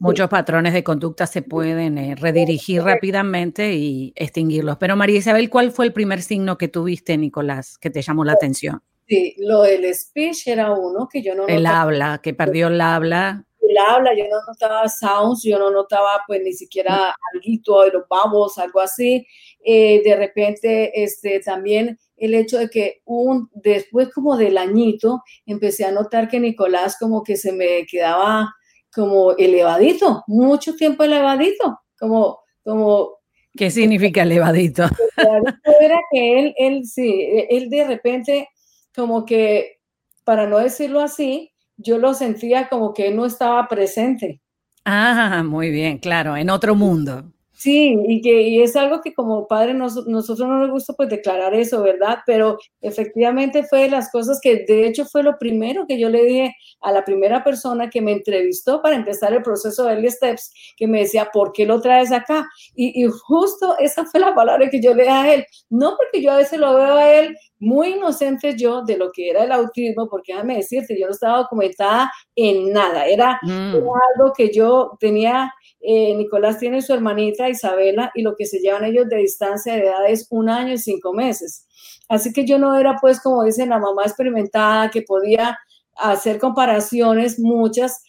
Muchos 0.00 0.28
patrones 0.28 0.72
de 0.72 0.82
conducta 0.84 1.26
se 1.26 1.42
pueden 1.42 1.98
eh, 1.98 2.14
redirigir 2.16 2.82
rápidamente 2.82 3.74
y 3.74 4.12
extinguirlos. 4.16 4.76
Pero 4.78 4.96
María 4.96 5.18
Isabel, 5.18 5.48
¿cuál 5.48 5.70
fue 5.70 5.86
el 5.86 5.92
primer 5.92 6.20
signo 6.20 6.58
que 6.58 6.68
tuviste, 6.68 7.16
Nicolás, 7.16 7.78
que 7.78 7.90
te 7.90 8.02
llamó 8.02 8.24
la 8.24 8.32
atención? 8.32 8.82
Sí, 9.08 9.34
lo 9.38 9.62
del 9.62 9.94
speech 9.94 10.48
era 10.48 10.72
uno 10.72 11.08
que 11.10 11.22
yo 11.22 11.34
no 11.34 11.46
El 11.46 11.64
habla, 11.64 12.20
que 12.22 12.34
perdió 12.34 12.66
el 12.66 12.78
habla. 12.78 13.42
El 13.58 13.78
habla, 13.78 14.14
yo 14.14 14.24
no 14.24 14.36
notaba 14.46 14.86
sounds, 14.86 15.42
yo 15.44 15.58
no 15.58 15.70
notaba 15.70 16.22
pues 16.26 16.42
ni 16.42 16.52
siquiera 16.52 17.14
algo 17.32 17.84
de 17.84 17.92
los 17.92 18.02
babos, 18.06 18.58
algo 18.58 18.80
así. 18.80 19.26
Eh, 19.64 20.02
de 20.04 20.14
repente, 20.14 21.02
este, 21.02 21.40
también 21.40 21.98
el 22.18 22.34
hecho 22.34 22.58
de 22.58 22.68
que 22.68 23.00
un, 23.06 23.48
después 23.54 24.10
como 24.12 24.36
del 24.36 24.58
añito, 24.58 25.22
empecé 25.46 25.86
a 25.86 25.92
notar 25.92 26.28
que 26.28 26.38
Nicolás 26.38 26.98
como 27.00 27.22
que 27.22 27.38
se 27.38 27.52
me 27.52 27.86
quedaba 27.86 28.52
como 28.92 29.32
elevadito, 29.38 30.22
mucho 30.26 30.74
tiempo 30.74 31.04
elevadito, 31.04 31.80
como, 31.98 32.40
como 32.62 33.16
¿Qué 33.56 33.70
significa 33.70 34.22
elevadito? 34.22 34.84
Era 35.80 35.98
que 36.12 36.38
él, 36.38 36.54
él 36.58 36.84
sí, 36.84 37.26
él 37.48 37.70
de 37.70 37.84
repente 37.84 38.48
como 38.94 39.24
que, 39.24 39.80
para 40.24 40.46
no 40.46 40.58
decirlo 40.58 41.00
así, 41.00 41.52
yo 41.76 41.98
lo 41.98 42.14
sentía 42.14 42.68
como 42.68 42.92
que 42.92 43.10
no 43.10 43.24
estaba 43.26 43.66
presente. 43.68 44.40
Ah, 44.84 45.42
muy 45.44 45.70
bien, 45.70 45.98
claro, 45.98 46.36
en 46.36 46.50
otro 46.50 46.74
mundo. 46.74 47.32
Sí, 47.58 47.98
y 48.06 48.20
que 48.22 48.62
es 48.62 48.76
algo 48.76 49.00
que 49.00 49.12
como 49.12 49.48
padre 49.48 49.74
nosotros 49.74 50.38
no 50.38 50.60
nos 50.60 50.70
gusta 50.70 50.92
pues 50.92 51.08
declarar 51.08 51.54
eso, 51.54 51.82
¿verdad? 51.82 52.18
Pero 52.24 52.56
efectivamente 52.80 53.64
fue 53.64 53.80
de 53.80 53.90
las 53.90 54.12
cosas 54.12 54.38
que 54.40 54.64
de 54.64 54.86
hecho 54.86 55.04
fue 55.06 55.24
lo 55.24 55.36
primero 55.38 55.84
que 55.84 55.98
yo 55.98 56.08
le 56.08 56.24
dije 56.24 56.54
a 56.80 56.92
la 56.92 57.04
primera 57.04 57.42
persona 57.42 57.90
que 57.90 58.00
me 58.00 58.12
entrevistó 58.12 58.80
para 58.80 58.94
empezar 58.94 59.32
el 59.32 59.42
proceso 59.42 59.82
de 59.82 59.94
Early 59.94 60.08
Steps, 60.08 60.52
que 60.76 60.86
me 60.86 61.00
decía, 61.00 61.30
¿por 61.32 61.50
qué 61.50 61.66
lo 61.66 61.80
traes 61.80 62.12
acá? 62.12 62.46
Y, 62.76 63.04
y 63.04 63.08
justo 63.08 63.76
esa 63.80 64.04
fue 64.04 64.20
la 64.20 64.36
palabra 64.36 64.70
que 64.70 64.80
yo 64.80 64.94
le 64.94 65.02
dije 65.02 65.12
a 65.12 65.34
él, 65.34 65.44
no 65.68 65.96
porque 65.96 66.22
yo 66.22 66.30
a 66.30 66.36
veces 66.36 66.60
lo 66.60 66.76
veo 66.76 66.94
a 66.94 67.12
él 67.12 67.36
muy 67.60 67.94
inocente 67.94 68.56
yo 68.56 68.82
de 68.82 68.96
lo 68.96 69.10
que 69.10 69.30
era 69.30 69.44
el 69.44 69.52
autismo, 69.52 70.08
porque 70.08 70.32
déjame 70.32 70.56
decirte, 70.56 70.98
yo 70.98 71.06
no 71.06 71.12
estaba 71.12 71.38
documentada 71.38 72.10
en 72.36 72.72
nada, 72.72 73.06
era, 73.06 73.40
mm. 73.42 73.74
algo 73.74 74.32
que 74.36 74.52
yo 74.52 74.96
tenía 75.00 75.52
eh, 75.80 76.14
Nicolás 76.14 76.58
tiene 76.58 76.82
su 76.82 76.92
hermanita 76.92 77.48
Isabela 77.48 78.10
y 78.14 78.22
lo 78.22 78.34
que 78.36 78.46
se 78.46 78.58
llevan 78.58 78.84
ellos 78.84 79.08
de 79.08 79.18
distancia 79.18 79.74
de 79.74 79.84
edad 79.84 80.08
es 80.08 80.26
un 80.30 80.48
año 80.48 80.74
y 80.74 80.78
cinco 80.78 81.12
meses. 81.12 81.66
Así 82.08 82.32
que 82.32 82.44
yo 82.44 82.58
no 82.58 82.76
era 82.76 82.96
pues 83.00 83.20
como 83.20 83.44
dicen 83.44 83.68
la 83.68 83.78
mamá 83.78 84.02
experimentada 84.02 84.90
que 84.90 85.02
podía 85.02 85.58
hacer 85.96 86.38
comparaciones 86.38 87.38
muchas, 87.38 88.02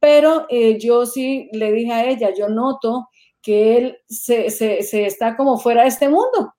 pero 0.00 0.46
eh, 0.50 0.78
yo 0.78 1.06
sí 1.06 1.48
le 1.52 1.72
dije 1.72 1.92
a 1.92 2.04
ella, 2.06 2.30
yo 2.36 2.48
noto 2.48 3.08
que 3.40 3.76
él 3.76 3.98
se, 4.08 4.50
se, 4.50 5.06
está 5.06 5.36
como 5.36 5.58
fuera 5.58 5.82
de 5.82 5.88
este 5.88 6.08
mundo. 6.08 6.54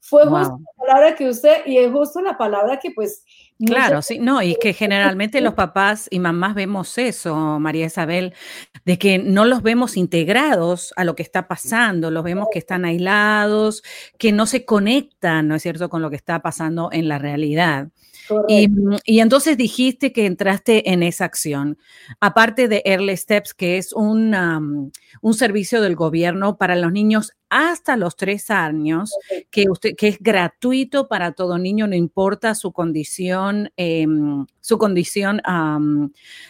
Fue 0.00 0.24
justo 0.24 0.58
la 0.58 0.86
palabra 0.86 1.14
que 1.14 1.28
usted, 1.28 1.58
y 1.66 1.78
es 1.78 1.90
justo 1.92 2.20
la 2.20 2.36
palabra 2.36 2.78
que 2.78 2.90
pues 2.90 3.22
Claro, 3.66 4.00
sí, 4.00 4.18
no, 4.18 4.40
y 4.42 4.56
que 4.56 4.72
generalmente 4.72 5.42
los 5.42 5.52
papás 5.52 6.08
y 6.10 6.18
mamás 6.18 6.54
vemos 6.54 6.96
eso, 6.96 7.60
María 7.60 7.86
Isabel, 7.86 8.32
de 8.86 8.98
que 8.98 9.18
no 9.18 9.44
los 9.44 9.62
vemos 9.62 9.98
integrados 9.98 10.94
a 10.96 11.04
lo 11.04 11.14
que 11.14 11.22
está 11.22 11.46
pasando, 11.46 12.10
los 12.10 12.24
vemos 12.24 12.48
que 12.50 12.58
están 12.58 12.86
aislados, 12.86 13.82
que 14.18 14.32
no 14.32 14.46
se 14.46 14.64
conectan, 14.64 15.46
¿no 15.46 15.56
es 15.56 15.62
cierto?, 15.62 15.90
con 15.90 16.00
lo 16.00 16.08
que 16.08 16.16
está 16.16 16.40
pasando 16.40 16.88
en 16.90 17.08
la 17.08 17.18
realidad. 17.18 17.88
Mm, 18.48 18.96
y, 19.04 19.20
entonces 19.20 19.56
dijiste 19.56 20.12
que 20.12 20.26
entraste 20.26 20.90
en 20.90 21.02
esa 21.02 21.24
acción. 21.24 21.78
Aparte 22.20 22.68
de 22.68 22.82
Early 22.84 23.16
Steps, 23.16 23.54
que 23.54 23.78
es 23.78 23.92
un, 23.92 24.92
un 25.20 25.34
servicio 25.34 25.80
del 25.80 25.96
gobierno 25.96 26.56
para 26.56 26.76
los 26.76 26.92
niños 26.92 27.32
hasta 27.48 27.96
los 27.96 28.16
tres 28.16 28.50
años, 28.50 29.12
que, 29.50 29.64
usted, 29.68 29.96
que 29.96 30.08
es 30.08 30.18
gratuito 30.20 31.08
para 31.08 31.32
todo 31.32 31.58
niño, 31.58 31.86
no 31.86 31.96
importa 31.96 32.54
su 32.54 32.72
condición, 32.72 33.72
em, 33.76 34.46
su 34.60 34.78
condición, 34.78 35.42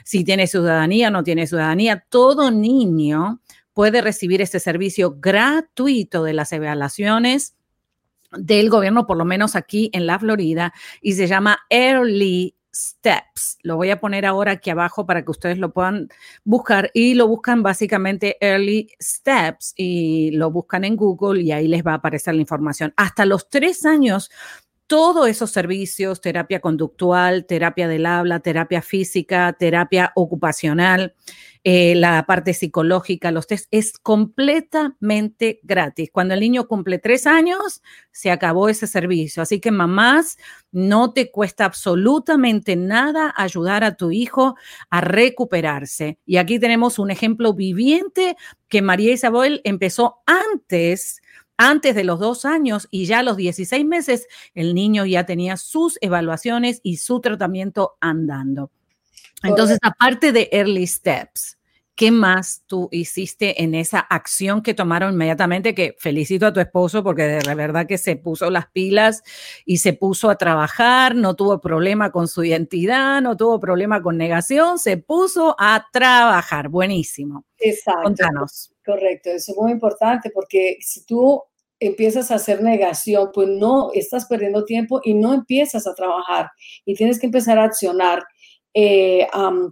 si 0.04 0.24
tiene 0.24 0.46
ciudadanía 0.46 1.08
o 1.08 1.10
no 1.10 1.24
tiene 1.24 1.46
ciudadanía, 1.46 2.04
todo 2.08 2.50
niño 2.50 3.40
puede 3.72 4.02
recibir 4.02 4.42
este 4.42 4.60
servicio 4.60 5.16
gratuito 5.18 6.22
de 6.22 6.34
las 6.34 6.52
evaluaciones 6.52 7.54
del 8.32 8.70
gobierno, 8.70 9.06
por 9.06 9.16
lo 9.16 9.24
menos 9.24 9.56
aquí 9.56 9.90
en 9.92 10.06
la 10.06 10.18
Florida, 10.18 10.72
y 11.00 11.12
se 11.12 11.26
llama 11.26 11.58
Early 11.68 12.54
Steps. 12.72 13.58
Lo 13.62 13.76
voy 13.76 13.90
a 13.90 14.00
poner 14.00 14.24
ahora 14.26 14.52
aquí 14.52 14.70
abajo 14.70 15.06
para 15.06 15.24
que 15.24 15.30
ustedes 15.30 15.58
lo 15.58 15.72
puedan 15.72 16.08
buscar 16.44 16.90
y 16.94 17.14
lo 17.14 17.26
buscan 17.26 17.62
básicamente 17.62 18.36
Early 18.40 18.88
Steps 19.00 19.74
y 19.76 20.30
lo 20.32 20.50
buscan 20.50 20.84
en 20.84 20.96
Google 20.96 21.42
y 21.42 21.52
ahí 21.52 21.68
les 21.68 21.84
va 21.84 21.92
a 21.92 21.96
aparecer 21.96 22.34
la 22.34 22.40
información. 22.40 22.92
Hasta 22.96 23.24
los 23.24 23.48
tres 23.48 23.84
años 23.84 24.30
todos 24.90 25.28
esos 25.28 25.52
servicios, 25.52 26.20
terapia 26.20 26.58
conductual, 26.58 27.46
terapia 27.46 27.86
del 27.86 28.06
habla, 28.06 28.40
terapia 28.40 28.82
física, 28.82 29.52
terapia 29.52 30.10
ocupacional, 30.16 31.14
eh, 31.62 31.94
la 31.94 32.26
parte 32.26 32.54
psicológica, 32.54 33.30
los 33.30 33.46
test, 33.46 33.68
es 33.70 33.96
completamente 33.98 35.60
gratis. 35.62 36.10
Cuando 36.10 36.34
el 36.34 36.40
niño 36.40 36.66
cumple 36.66 36.98
tres 36.98 37.28
años, 37.28 37.82
se 38.10 38.32
acabó 38.32 38.68
ese 38.68 38.88
servicio. 38.88 39.44
Así 39.44 39.60
que 39.60 39.70
mamás, 39.70 40.38
no 40.72 41.12
te 41.12 41.30
cuesta 41.30 41.66
absolutamente 41.66 42.74
nada 42.74 43.32
ayudar 43.36 43.84
a 43.84 43.94
tu 43.94 44.10
hijo 44.10 44.56
a 44.90 45.00
recuperarse. 45.00 46.18
Y 46.26 46.38
aquí 46.38 46.58
tenemos 46.58 46.98
un 46.98 47.12
ejemplo 47.12 47.54
viviente 47.54 48.34
que 48.66 48.82
María 48.82 49.12
Isabel 49.12 49.60
empezó 49.62 50.16
antes 50.26 51.20
antes 51.62 51.94
de 51.94 52.04
los 52.04 52.18
dos 52.18 52.46
años 52.46 52.88
y 52.90 53.04
ya 53.04 53.18
a 53.18 53.22
los 53.22 53.36
16 53.36 53.84
meses 53.84 54.26
el 54.54 54.74
niño 54.74 55.04
ya 55.04 55.26
tenía 55.26 55.58
sus 55.58 55.98
evaluaciones 56.00 56.80
y 56.82 56.96
su 56.96 57.20
tratamiento 57.20 57.98
andando. 58.00 58.70
Entonces, 59.42 59.78
aparte 59.82 60.32
de 60.32 60.48
Early 60.52 60.86
Steps, 60.86 61.58
¿qué 61.94 62.10
más 62.10 62.62
tú 62.66 62.88
hiciste 62.92 63.62
en 63.62 63.74
esa 63.74 64.00
acción 64.00 64.62
que 64.62 64.72
tomaron 64.72 65.12
inmediatamente? 65.12 65.74
Que 65.74 65.96
felicito 65.98 66.46
a 66.46 66.52
tu 66.54 66.60
esposo 66.60 67.04
porque 67.04 67.24
de 67.24 67.54
verdad 67.54 67.86
que 67.86 67.98
se 67.98 68.16
puso 68.16 68.48
las 68.48 68.68
pilas 68.70 69.22
y 69.66 69.78
se 69.78 69.92
puso 69.92 70.30
a 70.30 70.36
trabajar, 70.36 71.14
no 71.14 71.36
tuvo 71.36 71.60
problema 71.60 72.10
con 72.10 72.26
su 72.26 72.42
identidad, 72.42 73.20
no 73.20 73.36
tuvo 73.36 73.60
problema 73.60 74.02
con 74.02 74.16
negación, 74.16 74.78
se 74.78 74.96
puso 74.96 75.54
a 75.58 75.88
trabajar. 75.92 76.70
Buenísimo. 76.70 77.44
Exacto. 77.58 78.02
Contanos. 78.04 78.72
Correcto, 78.84 79.28
eso 79.30 79.52
es 79.52 79.58
muy 79.58 79.72
importante 79.72 80.30
porque 80.30 80.78
si 80.80 81.04
tú 81.04 81.42
empiezas 81.80 82.30
a 82.30 82.36
hacer 82.36 82.62
negación, 82.62 83.30
pues 83.32 83.48
no 83.48 83.90
estás 83.94 84.26
perdiendo 84.26 84.64
tiempo 84.64 85.00
y 85.02 85.14
no 85.14 85.32
empiezas 85.34 85.86
a 85.86 85.94
trabajar 85.94 86.50
y 86.84 86.94
tienes 86.94 87.18
que 87.18 87.26
empezar 87.26 87.58
a 87.58 87.64
accionar 87.64 88.22
eh, 88.74 89.26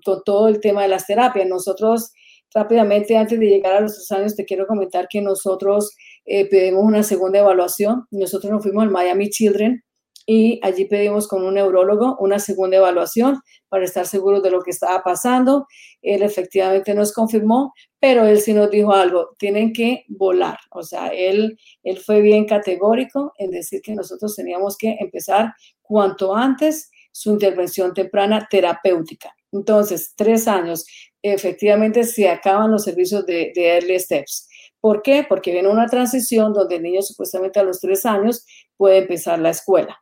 con 0.04 0.22
todo 0.24 0.48
el 0.48 0.60
tema 0.60 0.82
de 0.82 0.88
las 0.88 1.06
terapias. 1.06 1.46
Nosotros 1.46 2.12
rápidamente, 2.52 3.16
antes 3.16 3.38
de 3.38 3.46
llegar 3.46 3.74
a 3.74 3.80
los 3.80 3.94
tres 3.94 4.10
años, 4.18 4.34
te 4.34 4.44
quiero 4.44 4.66
comentar 4.66 5.06
que 5.08 5.20
nosotros 5.20 5.94
eh, 6.24 6.48
pedimos 6.48 6.84
una 6.84 7.02
segunda 7.02 7.38
evaluación. 7.38 8.06
Nosotros 8.10 8.50
nos 8.50 8.62
fuimos 8.62 8.84
al 8.84 8.90
Miami 8.90 9.28
Children 9.28 9.84
y 10.26 10.60
allí 10.62 10.84
pedimos 10.84 11.26
con 11.26 11.42
un 11.42 11.54
neurólogo 11.54 12.18
una 12.20 12.38
segunda 12.38 12.76
evaluación 12.76 13.40
para 13.70 13.84
estar 13.84 14.06
seguros 14.06 14.42
de 14.42 14.50
lo 14.50 14.62
que 14.62 14.70
estaba 14.70 15.02
pasando. 15.02 15.66
Él 16.02 16.22
efectivamente 16.22 16.94
nos 16.94 17.12
confirmó, 17.12 17.72
pero 18.00 18.24
él 18.26 18.40
sí 18.40 18.52
nos 18.52 18.70
dijo 18.70 18.92
algo, 18.92 19.34
tienen 19.38 19.72
que 19.72 20.04
volar. 20.08 20.58
O 20.70 20.82
sea, 20.82 21.08
él, 21.08 21.58
él 21.82 21.98
fue 21.98 22.20
bien 22.20 22.46
categórico 22.46 23.32
en 23.38 23.50
decir 23.50 23.82
que 23.82 23.94
nosotros 23.94 24.36
teníamos 24.36 24.76
que 24.76 24.96
empezar 25.00 25.54
cuanto 25.82 26.34
antes 26.34 26.90
su 27.10 27.30
intervención 27.30 27.92
temprana 27.94 28.46
terapéutica. 28.48 29.34
Entonces, 29.50 30.12
tres 30.14 30.46
años, 30.46 30.84
efectivamente 31.22 32.04
se 32.04 32.28
acaban 32.28 32.70
los 32.70 32.84
servicios 32.84 33.26
de, 33.26 33.52
de 33.54 33.76
Early 33.76 33.98
Steps. 33.98 34.48
¿Por 34.80 35.02
qué? 35.02 35.26
Porque 35.28 35.50
viene 35.50 35.68
una 35.68 35.86
transición 35.86 36.52
donde 36.52 36.76
el 36.76 36.82
niño 36.82 37.02
supuestamente 37.02 37.58
a 37.58 37.64
los 37.64 37.80
tres 37.80 38.06
años 38.06 38.44
puede 38.76 38.98
empezar 38.98 39.38
la 39.40 39.50
escuela. 39.50 39.98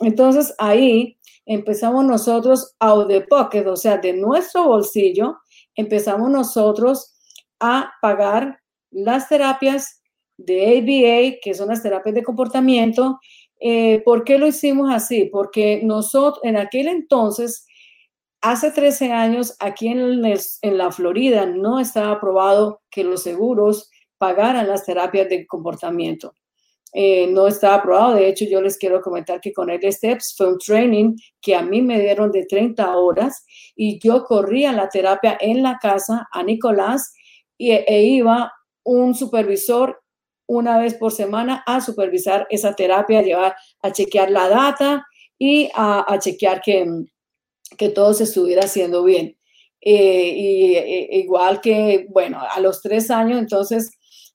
Entonces 0.00 0.54
ahí 0.58 1.18
empezamos 1.44 2.04
nosotros 2.04 2.74
out 2.80 3.08
the 3.08 3.20
pocket, 3.20 3.66
o 3.66 3.76
sea, 3.76 3.98
de 3.98 4.14
nuestro 4.14 4.64
bolsillo, 4.64 5.38
empezamos 5.74 6.30
nosotros 6.30 7.13
a 7.64 7.92
pagar 8.00 8.60
las 8.90 9.28
terapias 9.28 10.02
de 10.36 10.78
ABA, 10.78 11.38
que 11.42 11.54
son 11.54 11.68
las 11.68 11.82
terapias 11.82 12.14
de 12.14 12.22
comportamiento. 12.22 13.18
Eh, 13.60 14.02
¿Por 14.04 14.24
qué 14.24 14.38
lo 14.38 14.46
hicimos 14.46 14.92
así? 14.92 15.26
Porque 15.26 15.80
nosotros 15.82 16.40
en 16.44 16.56
aquel 16.56 16.88
entonces, 16.88 17.66
hace 18.40 18.70
13 18.70 19.12
años, 19.12 19.56
aquí 19.58 19.88
en, 19.88 20.24
en 20.24 20.78
la 20.78 20.92
Florida 20.92 21.46
no 21.46 21.80
estaba 21.80 22.12
aprobado 22.12 22.82
que 22.90 23.04
los 23.04 23.22
seguros 23.22 23.90
pagaran 24.18 24.68
las 24.68 24.84
terapias 24.84 25.28
de 25.28 25.46
comportamiento. 25.46 26.34
Eh, 26.96 27.26
no 27.26 27.48
estaba 27.48 27.74
aprobado. 27.74 28.14
De 28.14 28.28
hecho, 28.28 28.44
yo 28.44 28.60
les 28.62 28.78
quiero 28.78 29.00
comentar 29.00 29.40
que 29.40 29.52
con 29.52 29.68
el 29.68 29.80
STEPS 29.82 30.34
fue 30.36 30.52
un 30.52 30.58
training 30.58 31.16
que 31.40 31.56
a 31.56 31.62
mí 31.62 31.82
me 31.82 32.00
dieron 32.00 32.30
de 32.30 32.46
30 32.46 32.96
horas 32.96 33.44
y 33.74 33.98
yo 33.98 34.24
corría 34.24 34.72
la 34.72 34.88
terapia 34.88 35.36
en 35.40 35.64
la 35.64 35.78
casa 35.82 36.28
a 36.30 36.44
Nicolás 36.44 37.12
y, 37.58 37.72
e 37.72 38.02
iba 38.04 38.52
un 38.84 39.14
supervisor 39.14 40.00
una 40.46 40.78
vez 40.78 40.94
por 40.94 41.12
semana 41.12 41.62
a 41.66 41.80
supervisar 41.80 42.46
esa 42.50 42.74
terapia, 42.74 43.20
a 43.20 43.22
llevar 43.22 43.56
a 43.82 43.92
chequear 43.92 44.30
la 44.30 44.48
data 44.48 45.06
y 45.38 45.70
a, 45.74 46.18
chequear 46.18 46.60
que, 46.60 46.86
que 47.78 47.88
todo 47.88 48.12
se 48.14 48.24
estuviera 48.24 48.64
haciendo 48.64 49.04
bien. 49.04 49.36
Eh, 49.80 50.32
y 50.36 50.74
e, 50.76 51.18
igual 51.18 51.60
que, 51.60 52.06
bueno, 52.10 52.40
a 52.40 52.60
los 52.60 52.80
tres 52.82 53.10
años, 53.10 53.38
entonces 53.38 53.90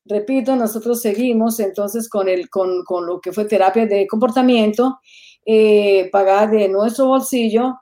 repito, 0.10 0.56
nosotros 0.56 1.02
seguimos 1.02 1.60
entonces 1.60 2.10
con, 2.10 2.28
el, 2.28 2.50
con, 2.50 2.84
con 2.84 3.06
lo 3.06 3.22
que 3.22 3.32
fue 3.32 3.46
terapia 3.46 3.86
de 3.86 4.08
comportamiento, 4.08 5.00
eh, 5.46 6.10
pagar 6.12 6.52
de 6.52 6.68
nuestro 6.68 7.08
bolsillo 7.08 7.76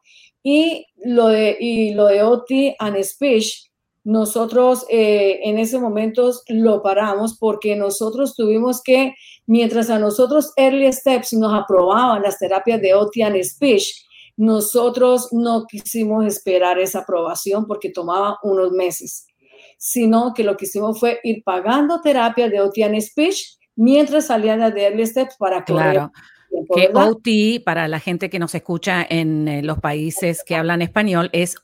y 0.44 0.86
lo 0.98 1.28
de, 1.28 1.58
y 1.60 1.94
lo 1.94 2.08
de 2.08 2.24
OT 2.24 2.52
and 2.80 3.02
Speech, 3.04 3.67
nosotros 4.08 4.86
eh, 4.90 5.40
en 5.44 5.60
ese 5.60 5.80
momento 5.80 6.32
lo 6.48 6.82
paramos 6.82 7.38
porque 7.38 7.76
nosotros 7.76 8.36
tuvimos 8.36 8.82
que, 8.82 9.14
mientras 9.46 9.90
a 9.90 10.00
nosotros 10.00 10.54
Early 10.56 10.92
Steps 10.94 11.34
nos 11.34 11.54
aprobaban 11.54 12.22
las 12.22 12.40
terapias 12.40 12.82
de 12.82 12.94
OT 12.94 13.22
and 13.24 13.44
Speech, 13.44 14.06
nosotros 14.38 15.30
no 15.32 15.66
quisimos 15.66 16.26
esperar 16.26 16.80
esa 16.80 17.00
aprobación 17.00 17.66
porque 17.66 17.90
tomaba 17.90 18.38
unos 18.44 18.72
meses 18.72 19.28
sino 19.78 20.34
que 20.34 20.44
lo 20.44 20.58
que 20.58 20.66
hicimos 20.66 21.00
fue 21.00 21.20
ir 21.24 21.44
pagando 21.44 22.02
terapia 22.02 22.50
de 22.50 22.60
Otian 22.62 23.00
Speech 23.00 23.58
mientras 23.76 24.28
salían 24.28 24.74
de 24.74 24.84
Early 24.84 25.06
Steps 25.06 25.36
para 25.38 25.64
Claro. 25.64 26.12
Que 26.74 26.90
OT, 26.94 27.64
para 27.64 27.88
la 27.88 28.00
gente 28.00 28.30
que 28.30 28.40
nos 28.40 28.54
escucha 28.56 29.06
en 29.08 29.48
eh, 29.48 29.62
los 29.64 29.80
países 29.80 30.44
que 30.44 30.56
hablan 30.56 30.82
español, 30.82 31.30
es 31.34 31.56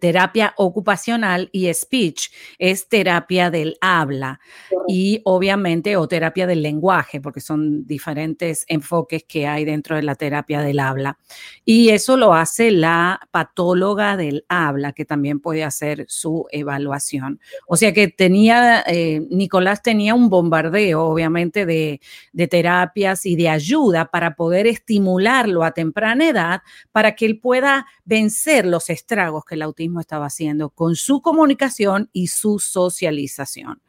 terapia 0.00 0.54
ocupacional 0.56 1.48
y 1.52 1.72
speech 1.72 2.30
es 2.58 2.88
terapia 2.88 3.50
del 3.50 3.76
habla 3.80 4.40
y 4.86 5.20
obviamente 5.24 5.96
o 5.96 6.08
terapia 6.08 6.46
del 6.46 6.62
lenguaje, 6.62 7.20
porque 7.20 7.40
son 7.40 7.86
diferentes 7.86 8.64
enfoques 8.68 9.24
que 9.24 9.46
hay 9.46 9.64
dentro 9.64 9.96
de 9.96 10.02
la 10.02 10.14
terapia 10.14 10.60
del 10.60 10.78
habla. 10.78 11.18
Y 11.64 11.90
eso 11.90 12.16
lo 12.16 12.34
hace 12.34 12.70
la 12.70 13.20
patóloga 13.30 14.16
del 14.16 14.44
habla, 14.48 14.92
que 14.92 15.04
también 15.04 15.40
puede 15.40 15.64
hacer 15.64 16.04
su 16.08 16.46
evaluación. 16.50 17.40
O 17.66 17.76
sea 17.76 17.92
que 17.92 18.08
tenía, 18.08 18.84
eh, 18.86 19.22
Nicolás 19.30 19.82
tenía 19.82 20.14
un 20.14 20.28
bombardeo, 20.28 21.02
obviamente, 21.02 21.66
de, 21.66 22.00
de 22.32 22.48
terapias 22.48 23.26
y 23.26 23.36
de 23.36 23.48
ayuda 23.48 24.10
para 24.14 24.36
poder 24.36 24.68
estimularlo 24.68 25.64
a 25.64 25.72
temprana 25.72 26.28
edad 26.28 26.60
para 26.92 27.16
que 27.16 27.26
él 27.26 27.40
pueda 27.40 27.84
vencer 28.04 28.64
los 28.64 28.88
estragos 28.88 29.44
que 29.44 29.56
el 29.56 29.62
autismo 29.62 29.98
estaba 29.98 30.26
haciendo 30.26 30.70
con 30.70 30.94
su 30.94 31.20
comunicación 31.20 32.10
y 32.12 32.28
su 32.28 32.60
socialización. 32.60 33.82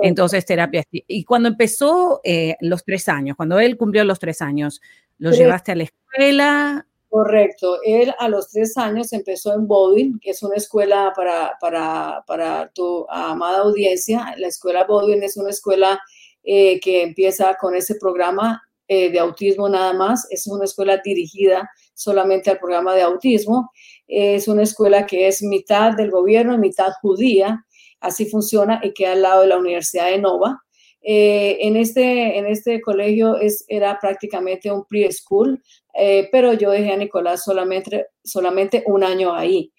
Entonces, 0.00 0.46
terapia. 0.46 0.84
Y 0.92 1.24
cuando 1.24 1.48
empezó 1.48 2.20
eh, 2.22 2.54
los 2.60 2.84
tres 2.84 3.08
años, 3.08 3.36
cuando 3.36 3.58
él 3.58 3.76
cumplió 3.76 4.04
los 4.04 4.20
tres 4.20 4.42
años, 4.42 4.80
¿lo 5.18 5.32
llevaste 5.32 5.72
a 5.72 5.74
la 5.74 5.82
escuela? 5.82 6.86
Correcto. 7.08 7.78
Él 7.84 8.14
a 8.20 8.28
los 8.28 8.50
tres 8.50 8.76
años 8.76 9.12
empezó 9.12 9.54
en 9.54 9.66
Bodwin, 9.66 10.20
que 10.20 10.30
es 10.30 10.42
una 10.44 10.54
escuela 10.54 11.12
para, 11.16 11.56
para, 11.60 12.22
para 12.28 12.68
tu 12.68 13.06
amada 13.10 13.62
audiencia. 13.62 14.36
La 14.38 14.46
escuela 14.46 14.84
Bodwin 14.84 15.24
es 15.24 15.36
una 15.36 15.50
escuela 15.50 16.00
eh, 16.44 16.78
que 16.78 17.02
empieza 17.02 17.56
con 17.60 17.74
ese 17.74 17.96
programa 17.96 18.62
eh, 18.88 19.10
de 19.10 19.18
autismo 19.18 19.68
nada 19.68 19.92
más. 19.92 20.26
Es 20.30 20.46
una 20.46 20.64
escuela 20.64 21.00
dirigida 21.02 21.70
solamente 21.94 22.50
al 22.50 22.58
programa 22.58 22.94
de 22.94 23.02
autismo. 23.02 23.70
Es 24.06 24.48
una 24.48 24.62
escuela 24.62 25.06
que 25.06 25.26
es 25.28 25.42
mitad 25.42 25.92
del 25.92 26.10
gobierno 26.10 26.58
mitad 26.58 26.92
judía. 27.00 27.64
Así 28.00 28.26
funciona 28.26 28.80
y 28.82 28.92
queda 28.92 29.12
al 29.12 29.22
lado 29.22 29.42
de 29.42 29.48
la 29.48 29.58
Universidad 29.58 30.10
de 30.10 30.18
Nova. 30.18 30.60
Eh, 31.06 31.58
en, 31.60 31.76
este, 31.76 32.38
en 32.38 32.46
este 32.46 32.80
colegio 32.80 33.36
es, 33.36 33.64
era 33.68 33.98
prácticamente 34.00 34.72
un 34.72 34.86
preschool, 34.86 35.62
eh, 35.94 36.30
pero 36.32 36.54
yo 36.54 36.70
dejé 36.70 36.92
a 36.92 36.96
Nicolás 36.96 37.44
solamente, 37.44 38.06
solamente 38.24 38.82
un 38.86 39.04
año 39.04 39.34
ahí. 39.34 39.70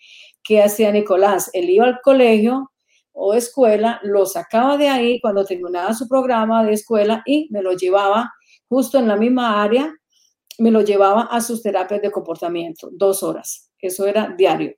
¿Qué 0.43 0.61
hacía 0.61 0.91
Nicolás? 0.91 1.49
Él 1.53 1.69
iba 1.71 1.85
al 1.85 1.99
colegio 2.03 2.71
o 3.11 3.33
escuela, 3.33 3.99
lo 4.03 4.27
sacaba 4.27 4.77
de 4.77 4.89
ahí 4.89 5.19
cuando 5.19 5.45
terminaba 5.45 5.93
su 5.93 6.07
programa 6.07 6.63
de 6.63 6.73
escuela 6.73 7.23
y 7.25 7.47
me 7.49 7.63
lo 7.63 7.73
llevaba 7.73 8.31
justo 8.69 8.97
en 8.99 9.07
la 9.07 9.15
misma 9.15 9.63
área, 9.63 9.93
me 10.57 10.71
lo 10.71 10.81
llevaba 10.81 11.23
a 11.23 11.41
sus 11.41 11.61
terapias 11.61 12.01
de 12.01 12.11
comportamiento, 12.11 12.89
dos 12.91 13.23
horas. 13.23 13.71
Eso 13.79 14.05
era 14.05 14.33
diario. 14.37 14.73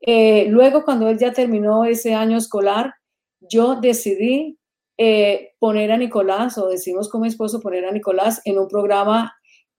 Eh, 0.00 0.46
luego, 0.48 0.84
cuando 0.84 1.08
él 1.08 1.18
ya 1.18 1.32
terminó 1.32 1.84
ese 1.84 2.14
año 2.14 2.36
escolar, 2.36 2.94
yo 3.40 3.76
decidí 3.76 4.58
eh, 4.98 5.52
poner 5.58 5.92
a 5.92 5.96
Nicolás, 5.96 6.58
o 6.58 6.68
decimos 6.68 7.08
con 7.08 7.22
mi 7.22 7.28
esposo, 7.28 7.60
poner 7.60 7.84
a 7.86 7.92
Nicolás 7.92 8.40
en 8.44 8.58
un 8.58 8.68
programa 8.68 9.34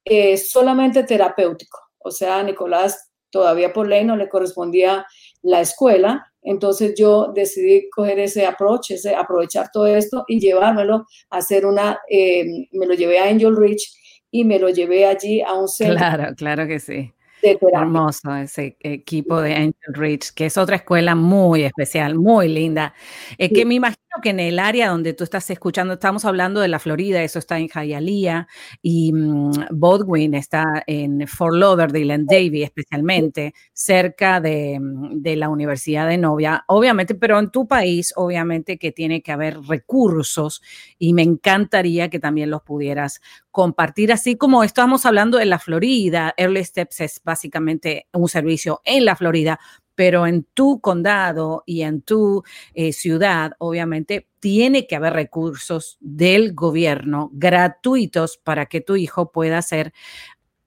eh, 0.05 0.37
solamente 0.37 1.03
terapéutico. 1.03 1.79
O 1.99 2.11
sea, 2.11 2.43
Nicolás 2.43 3.11
todavía 3.29 3.73
por 3.73 3.87
ley 3.87 4.05
no 4.05 4.15
le 4.15 4.29
correspondía 4.29 5.05
la 5.41 5.61
escuela, 5.61 6.32
entonces 6.43 6.93
yo 6.97 7.31
decidí 7.33 7.89
coger 7.89 8.19
ese 8.19 8.45
approach, 8.45 8.91
ese, 8.91 9.15
aprovechar 9.15 9.69
todo 9.71 9.87
esto 9.87 10.25
y 10.27 10.39
llevármelo 10.39 11.05
a 11.29 11.37
hacer 11.37 11.65
una, 11.65 11.99
me 12.09 12.85
lo 12.85 12.93
llevé 12.93 13.19
a 13.19 13.29
Angel 13.29 13.55
Rich 13.55 13.93
y 14.31 14.43
me 14.45 14.59
lo 14.59 14.69
llevé 14.69 15.05
allí 15.05 15.41
a 15.41 15.53
un 15.53 15.67
centro. 15.67 15.97
Claro, 15.97 16.35
claro 16.35 16.67
que 16.67 16.79
sí. 16.79 17.13
Hermoso 17.43 18.35
ese 18.35 18.77
equipo 18.79 19.41
de 19.41 19.53
Angel 19.53 19.93
Rich, 19.93 20.33
que 20.33 20.45
es 20.45 20.57
otra 20.57 20.77
escuela 20.77 21.15
muy 21.15 21.63
especial, 21.63 22.15
muy 22.15 22.47
linda. 22.47 22.93
Eh, 23.37 23.51
que 23.51 23.65
me 23.65 23.75
imagino 23.75 23.99
que 24.21 24.29
en 24.29 24.39
el 24.39 24.59
área 24.59 24.89
donde 24.89 25.13
tú 25.13 25.23
estás 25.23 25.49
escuchando, 25.49 25.95
estamos 25.95 26.23
hablando 26.25 26.61
de 26.61 26.67
la 26.67 26.79
Florida, 26.79 27.21
eso 27.23 27.39
está 27.39 27.57
en 27.57 27.67
Hialeah, 27.67 28.47
y 28.81 29.11
mm, 29.11 29.51
Bodwin 29.71 30.35
está 30.35 30.83
en 30.87 31.27
Fort 31.27 31.55
Lauderdale, 31.55 32.13
en 32.13 32.25
Davie 32.25 32.63
especialmente, 32.63 33.53
cerca 33.73 34.39
de, 34.39 34.79
mm, 34.79 35.21
de, 35.21 35.35
la 35.35 35.49
Universidad 35.49 36.07
de 36.07 36.17
Novia. 36.17 36.63
Obviamente, 36.67 37.15
pero 37.15 37.39
en 37.39 37.49
tu 37.49 37.67
país, 37.67 38.13
obviamente 38.15 38.77
que 38.77 38.91
tiene 38.91 39.21
que 39.21 39.31
haber 39.31 39.59
recursos 39.61 40.61
y 40.99 41.13
me 41.13 41.23
encantaría 41.23 42.09
que 42.09 42.19
también 42.19 42.49
los 42.49 42.61
pudieras 42.61 43.19
compartir, 43.51 44.11
así 44.11 44.35
como 44.35 44.63
estamos 44.63 45.05
hablando 45.05 45.37
de 45.37 45.45
la 45.45 45.59
Florida. 45.59 46.33
Early 46.37 46.63
Steps 46.63 47.01
es 47.01 47.19
básicamente 47.33 48.07
un 48.13 48.29
servicio 48.29 48.81
en 48.85 49.05
la 49.05 49.15
Florida, 49.15 49.59
pero 49.95 50.27
en 50.27 50.43
tu 50.53 50.79
condado 50.79 51.63
y 51.65 51.81
en 51.81 52.01
tu 52.01 52.43
eh, 52.75 52.93
ciudad, 52.93 53.53
obviamente, 53.57 54.27
tiene 54.39 54.85
que 54.85 54.95
haber 54.95 55.13
recursos 55.13 55.97
del 55.99 56.53
gobierno 56.53 57.31
gratuitos 57.33 58.37
para 58.37 58.67
que 58.67 58.81
tu 58.81 58.95
hijo 58.95 59.31
pueda 59.31 59.61
ser, 59.63 59.93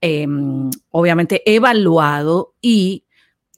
em, 0.00 0.70
obviamente, 0.90 1.42
evaluado 1.46 2.54
y 2.60 3.04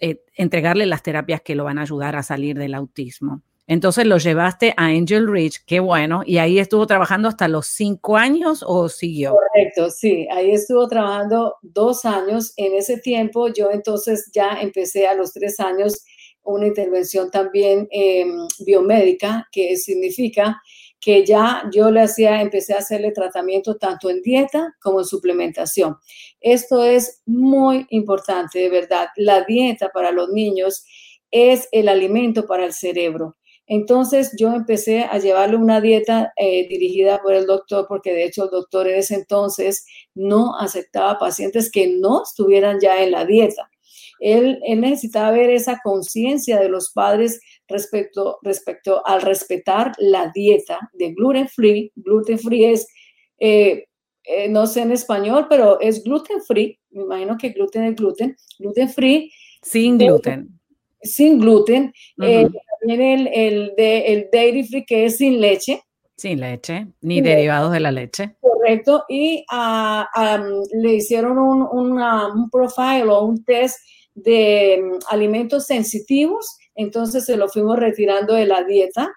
eh, 0.00 0.20
entregarle 0.34 0.84
las 0.84 1.02
terapias 1.02 1.40
que 1.40 1.54
lo 1.54 1.64
van 1.64 1.78
a 1.78 1.82
ayudar 1.82 2.14
a 2.14 2.22
salir 2.22 2.58
del 2.58 2.74
autismo. 2.74 3.42
Entonces 3.70 4.06
lo 4.06 4.16
llevaste 4.16 4.72
a 4.78 4.86
Angel 4.86 5.30
Ridge, 5.30 5.62
qué 5.66 5.78
bueno, 5.78 6.22
y 6.24 6.38
ahí 6.38 6.58
estuvo 6.58 6.86
trabajando 6.86 7.28
hasta 7.28 7.48
los 7.48 7.66
cinco 7.66 8.16
años 8.16 8.64
o 8.66 8.88
siguió. 8.88 9.34
Correcto, 9.34 9.90
sí, 9.90 10.26
ahí 10.30 10.52
estuvo 10.52 10.88
trabajando 10.88 11.56
dos 11.60 12.06
años. 12.06 12.54
En 12.56 12.74
ese 12.74 12.96
tiempo 12.98 13.48
yo 13.48 13.70
entonces 13.70 14.30
ya 14.32 14.58
empecé 14.62 15.06
a 15.06 15.14
los 15.14 15.34
tres 15.34 15.60
años 15.60 16.02
una 16.44 16.66
intervención 16.66 17.30
también 17.30 17.86
em, 17.90 18.48
biomédica, 18.64 19.46
que 19.52 19.76
significa 19.76 20.62
que 20.98 21.26
ya 21.26 21.68
yo 21.70 21.90
le 21.90 22.00
hacía, 22.00 22.40
empecé 22.40 22.72
a 22.72 22.78
hacerle 22.78 23.12
tratamiento 23.12 23.76
tanto 23.76 24.08
en 24.08 24.22
dieta 24.22 24.74
como 24.80 25.00
en 25.00 25.04
suplementación. 25.04 25.96
Esto 26.40 26.84
es 26.84 27.22
muy 27.26 27.86
importante, 27.90 28.60
de 28.60 28.70
verdad. 28.70 29.08
La 29.16 29.44
dieta 29.44 29.90
para 29.92 30.10
los 30.10 30.30
niños 30.30 30.86
es 31.30 31.68
el 31.70 31.88
alimento 31.88 32.46
para 32.46 32.64
el 32.64 32.72
cerebro. 32.72 33.36
Entonces 33.68 34.34
yo 34.38 34.52
empecé 34.52 35.02
a 35.02 35.18
llevarle 35.18 35.56
una 35.56 35.80
dieta 35.80 36.32
eh, 36.36 36.66
dirigida 36.68 37.20
por 37.22 37.34
el 37.34 37.46
doctor, 37.46 37.86
porque 37.86 38.12
de 38.12 38.24
hecho 38.24 38.44
el 38.44 38.50
doctor 38.50 38.88
en 38.88 38.98
ese 38.98 39.14
entonces 39.14 39.86
no 40.14 40.58
aceptaba 40.58 41.18
pacientes 41.18 41.70
que 41.70 41.86
no 41.86 42.22
estuvieran 42.22 42.80
ya 42.80 43.02
en 43.02 43.10
la 43.10 43.26
dieta. 43.26 43.70
Él, 44.20 44.58
necesitaba 44.66 45.30
ver 45.30 45.50
esa 45.50 45.80
conciencia 45.84 46.58
de 46.58 46.68
los 46.68 46.90
padres 46.90 47.40
respecto, 47.68 48.38
respecto 48.42 49.06
al 49.06 49.22
respetar 49.22 49.92
la 49.98 50.32
dieta 50.34 50.90
de 50.94 51.12
gluten 51.12 51.48
free. 51.48 51.92
Gluten 51.94 52.38
free 52.38 52.64
es, 52.64 52.88
eh, 53.38 53.84
eh, 54.24 54.48
no 54.48 54.66
sé 54.66 54.80
en 54.80 54.92
español, 54.92 55.46
pero 55.48 55.78
es 55.78 56.02
gluten 56.02 56.42
free. 56.42 56.80
Me 56.90 57.02
imagino 57.02 57.36
que 57.36 57.50
gluten 57.50 57.84
es 57.84 57.94
gluten. 57.94 58.36
Gluten 58.58 58.88
free. 58.88 59.30
Sin 59.62 59.98
gluten 59.98 60.58
sin 61.02 61.38
gluten. 61.38 61.92
Eh, 62.22 62.48
también 62.80 63.00
el, 63.00 63.28
el, 63.28 63.72
de, 63.76 63.98
el 64.12 64.28
dairy 64.32 64.64
free 64.64 64.84
que 64.84 65.06
es 65.06 65.16
sin 65.18 65.40
leche. 65.40 65.82
Sin 66.16 66.40
leche, 66.40 66.88
ni 67.00 67.20
derivados 67.20 67.72
de 67.72 67.80
la 67.80 67.92
leche. 67.92 68.36
Correcto. 68.40 69.04
Y 69.08 69.44
ah, 69.50 70.08
le 70.72 70.94
hicieron 70.94 71.38
un, 71.38 71.62
un 71.62 72.50
profile 72.50 73.04
o 73.04 73.24
un 73.24 73.44
test 73.44 73.78
de 74.22 74.80
mm, 74.82 74.98
alimentos 75.10 75.66
sensitivos, 75.66 76.58
entonces 76.74 77.24
se 77.24 77.36
lo 77.36 77.48
fuimos 77.48 77.78
retirando 77.78 78.34
de 78.34 78.46
la 78.46 78.64
dieta. 78.64 79.12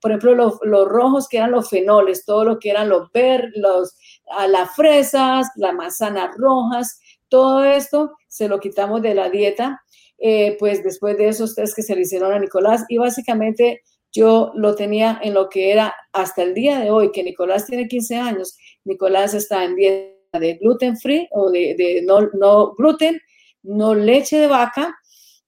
Por 0.00 0.12
ejemplo, 0.12 0.34
los, 0.34 0.54
los 0.62 0.88
rojos 0.88 1.28
que 1.28 1.36
eran 1.36 1.50
los 1.50 1.68
fenoles, 1.68 2.24
todo 2.24 2.44
lo 2.44 2.58
que 2.58 2.70
eran 2.70 2.88
los 2.88 3.12
verdes, 3.12 3.52
los, 3.54 3.94
a 4.30 4.48
las 4.48 4.74
fresas, 4.74 5.48
las 5.56 5.74
manzanas 5.74 6.30
rojas, 6.36 7.00
todo 7.28 7.62
esto 7.64 8.16
se 8.26 8.48
lo 8.48 8.58
quitamos 8.60 9.02
de 9.02 9.14
la 9.14 9.28
dieta 9.28 9.80
eh, 10.22 10.56
pues 10.58 10.84
después 10.84 11.16
de 11.16 11.28
esos 11.28 11.54
test 11.54 11.74
que 11.74 11.82
se 11.82 11.94
le 11.94 12.02
hicieron 12.02 12.30
a 12.32 12.38
Nicolás 12.38 12.84
y 12.90 12.98
básicamente 12.98 13.80
yo 14.12 14.52
lo 14.54 14.74
tenía 14.74 15.18
en 15.22 15.32
lo 15.32 15.48
que 15.48 15.72
era 15.72 15.94
hasta 16.12 16.42
el 16.42 16.52
día 16.52 16.78
de 16.78 16.90
hoy, 16.90 17.10
que 17.10 17.22
Nicolás 17.22 17.66
tiene 17.66 17.88
15 17.88 18.16
años, 18.16 18.56
Nicolás 18.84 19.32
está 19.32 19.64
en 19.64 19.76
dieta 19.76 20.38
de 20.38 20.54
gluten 20.54 20.98
free 20.98 21.26
o 21.30 21.50
de, 21.50 22.02
no, 22.04 22.28
no 22.34 22.74
gluten, 22.74 23.18
no 23.62 23.94
leche 23.94 24.36
de 24.36 24.46
vaca, 24.46 24.94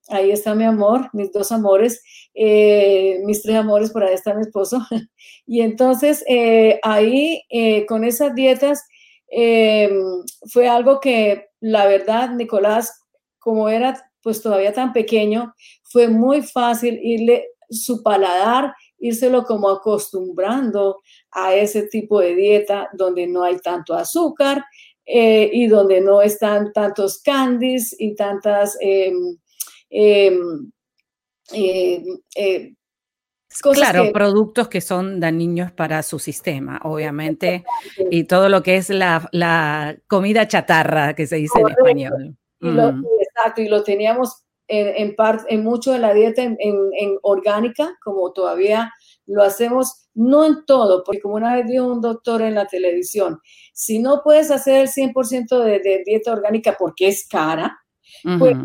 ahí 0.09 0.31
está 0.31 0.55
mi 0.55 0.65
amor, 0.65 1.11
mis 1.13 1.31
dos 1.33 1.53
amores, 1.53 2.03
eh, 2.35 3.21
mis 3.25 3.43
tres 3.43 3.57
amores, 3.57 3.91
por 3.91 4.05
ahí 4.05 4.15
está 4.15 4.35
mi 4.35 4.43
esposo. 4.43 4.79
Y 5.45 5.61
entonces 5.61 6.25
eh, 6.29 6.79
ahí 6.85 7.43
con 7.89 8.05
esas 8.05 8.33
dietas 8.35 8.87
fue 9.29 10.69
algo 10.69 11.01
que 11.01 11.49
la 11.61 11.87
verdad, 11.87 12.31
Nicolás, 12.31 13.03
como 13.39 13.69
era 13.69 14.12
pues 14.23 14.41
todavía 14.43 14.73
tan 14.73 14.93
pequeño, 14.93 15.55
fue 15.83 16.09
muy 16.09 16.43
fácil 16.43 16.99
irle 17.03 17.49
su 17.69 18.03
paladar, 18.03 18.75
írselo 18.99 19.45
como 19.45 19.69
acostumbrando 19.69 21.01
a 21.31 21.55
ese 21.55 21.89
tipo 21.89 22.21
de 22.21 22.35
dieta 22.35 22.89
donde 22.93 23.27
no 23.27 23.43
hay 23.45 23.59
tanto 23.59 23.95
azúcar, 23.95 24.65
eh, 25.05 25.51
y 25.53 25.67
donde 25.67 26.01
no 26.01 26.23
están 26.23 26.73
tantos 26.73 27.21
candies 27.23 27.95
y 27.99 28.15
tantas 28.15 28.79
em, 28.81 29.37
em, 29.91 30.61
eh, 31.57 32.75
claro, 33.75 34.13
productos 34.13 34.69
que 34.69 34.81
son 34.81 35.19
dañinos 35.19 35.73
para 35.73 36.05
su 36.05 36.21
sistema, 36.21 36.81
obviamente, 36.85 37.65
y 38.11 38.25
todo 38.25 38.49
lo 38.49 38.63
que 38.63 38.77
es 38.77 38.91
la, 38.91 39.97
comida 40.07 40.47
chatarra, 40.47 41.15
que 41.15 41.27
se 41.27 41.37
dice 41.37 41.59
en 41.61 41.69
español. 41.69 42.37
Mm. 42.61 43.03
Exacto, 43.35 43.63
y 43.63 43.69
lo 43.69 43.83
teníamos 43.83 44.45
en, 44.69 45.15
parte, 45.15 45.53
en 45.53 45.65
mucho 45.65 45.93
de 45.93 45.99
la 45.99 46.15
dieta 46.15 46.43
en, 46.43 47.19
orgánica, 47.23 47.97
como 48.03 48.33
todavía 48.33 48.93
lo 49.27 49.43
hacemos, 49.43 50.09
no 50.15 50.45
en 50.45 50.65
todo, 50.67 51.05
porque 51.05 51.21
como 51.21 51.35
una 51.35 51.55
vez 51.55 51.67
dijo 51.67 51.87
un 51.87 52.01
doctor 52.01 52.43
en 52.43 52.55
la 52.55 52.67
televisión, 52.67 53.39
si 53.75 53.99
no 53.99 54.23
puedes 54.23 54.51
hacer 54.51 54.81
el 54.81 54.89
100% 54.89 55.59
de, 55.63 55.79
de, 55.81 56.03
dieta 56.07 56.33
orgánica 56.33 56.77
porque 56.79 57.09
es 57.09 57.27
cara, 57.29 57.79
pues 58.39 58.57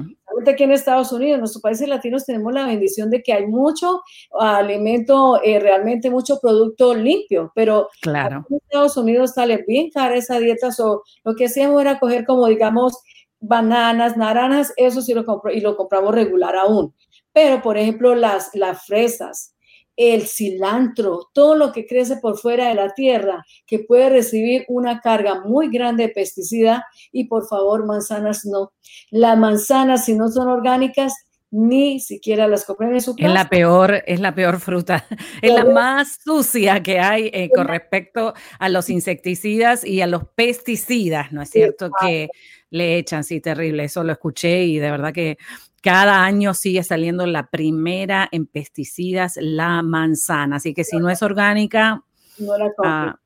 aquí 0.47 0.63
en 0.63 0.71
Estados 0.71 1.11
Unidos, 1.11 1.35
en 1.35 1.39
nuestros 1.39 1.61
países 1.61 1.87
latinos 1.87 2.25
tenemos 2.25 2.53
la 2.53 2.65
bendición 2.65 3.09
de 3.09 3.21
que 3.23 3.33
hay 3.33 3.47
mucho 3.47 4.01
alimento, 4.39 5.41
eh, 5.43 5.59
realmente 5.59 6.09
mucho 6.09 6.39
producto 6.39 6.93
limpio, 6.93 7.51
pero 7.55 7.89
claro. 8.01 8.45
en 8.49 8.57
Estados 8.57 8.97
Unidos 8.97 9.33
sale 9.33 9.63
bien 9.67 9.89
cara 9.89 10.15
esa 10.15 10.39
dieta, 10.39 10.69
o 10.79 11.03
lo 11.23 11.35
que 11.35 11.45
hacíamos 11.45 11.81
era 11.81 11.99
coger 11.99 12.25
como 12.25 12.47
digamos 12.47 12.93
bananas, 13.39 14.17
naranjas, 14.17 14.73
eso 14.77 15.01
sí 15.01 15.13
lo 15.13 15.25
compro 15.25 15.51
y 15.51 15.61
lo 15.61 15.75
compramos 15.75 16.13
regular 16.13 16.55
aún. 16.55 16.93
Pero, 17.33 17.61
por 17.61 17.77
ejemplo, 17.77 18.15
las, 18.15 18.49
las 18.53 18.85
fresas, 18.85 19.55
el 19.95 20.27
cilantro, 20.27 21.29
todo 21.33 21.55
lo 21.55 21.71
que 21.71 21.85
crece 21.85 22.17
por 22.17 22.37
fuera 22.37 22.69
de 22.69 22.75
la 22.75 22.93
tierra, 22.93 23.43
que 23.65 23.79
puede 23.79 24.09
recibir 24.09 24.65
una 24.67 25.01
carga 25.01 25.41
muy 25.43 25.69
grande 25.69 26.03
de 26.03 26.13
pesticida 26.13 26.85
y 27.11 27.25
por 27.25 27.47
favor, 27.47 27.85
manzanas 27.85 28.45
no. 28.45 28.73
Las 29.09 29.37
manzanas, 29.37 30.05
si 30.05 30.13
no 30.13 30.29
son 30.29 30.47
orgánicas, 30.47 31.13
ni 31.51 31.99
siquiera 31.99 32.47
las 32.47 32.65
compren 32.65 32.93
en 32.93 33.01
su 33.01 33.15
casa. 33.15 33.27
Es 33.27 33.33
la 33.33 33.49
peor, 33.49 34.03
es 34.05 34.19
la 34.19 34.35
peor 34.35 34.59
fruta, 34.59 35.05
es 35.41 35.53
la 35.53 35.65
más 35.65 36.19
sucia 36.23 36.81
que 36.83 36.99
hay 36.99 37.29
eh, 37.33 37.49
con 37.53 37.67
respecto 37.67 38.33
a 38.59 38.69
los 38.69 38.89
insecticidas 38.89 39.85
y 39.85 40.01
a 40.01 40.07
los 40.07 40.25
pesticidas, 40.35 41.31
¿no 41.31 41.41
es 41.41 41.49
cierto? 41.49 41.89
Que 42.01 42.29
le 42.69 42.97
echan, 42.97 43.23
sí, 43.23 43.39
terrible, 43.39 43.85
eso 43.85 44.03
lo 44.03 44.11
escuché 44.11 44.63
y 44.63 44.79
de 44.79 44.91
verdad 44.91 45.13
que 45.13 45.37
cada 45.81 46.23
año 46.23 46.53
sigue 46.53 46.83
saliendo 46.83 47.25
la 47.25 47.47
primera 47.47 48.27
en 48.31 48.45
pesticidas, 48.45 49.37
la 49.39 49.81
manzana, 49.83 50.57
así 50.57 50.73
que 50.73 50.83
si 50.83 50.97
no 50.97 51.09
es 51.09 51.21
orgánica, 51.23 52.03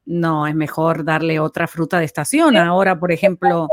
no, 0.05 0.45
ah, 0.45 0.49
es 0.49 0.55
mejor 0.55 1.03
darle 1.03 1.39
otra 1.39 1.67
fruta 1.67 1.99
de 1.99 2.05
estación. 2.05 2.55
Ahora, 2.55 2.99
por 2.99 3.11
ejemplo, 3.11 3.67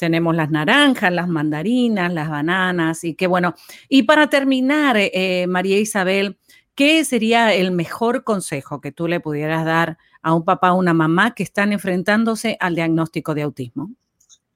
tenemos 0.00 0.34
las 0.34 0.50
naranjas, 0.50 1.12
las 1.12 1.28
mandarinas, 1.28 2.12
las 2.12 2.28
bananas 2.28 3.04
y 3.04 3.14
qué 3.14 3.28
bueno. 3.28 3.54
Y 3.88 4.02
para 4.02 4.28
terminar, 4.28 4.96
eh, 4.98 5.46
María 5.46 5.78
Isabel, 5.78 6.38
¿qué 6.74 7.04
sería 7.04 7.54
el 7.54 7.70
mejor 7.70 8.24
consejo 8.24 8.80
que 8.80 8.90
tú 8.90 9.06
le 9.06 9.20
pudieras 9.20 9.64
dar 9.64 9.98
a 10.22 10.34
un 10.34 10.44
papá 10.44 10.72
o 10.72 10.78
una 10.78 10.94
mamá 10.94 11.34
que 11.34 11.42
están 11.42 11.72
enfrentándose 11.72 12.56
al 12.58 12.74
diagnóstico 12.74 13.34
de 13.34 13.42
autismo? 13.42 13.90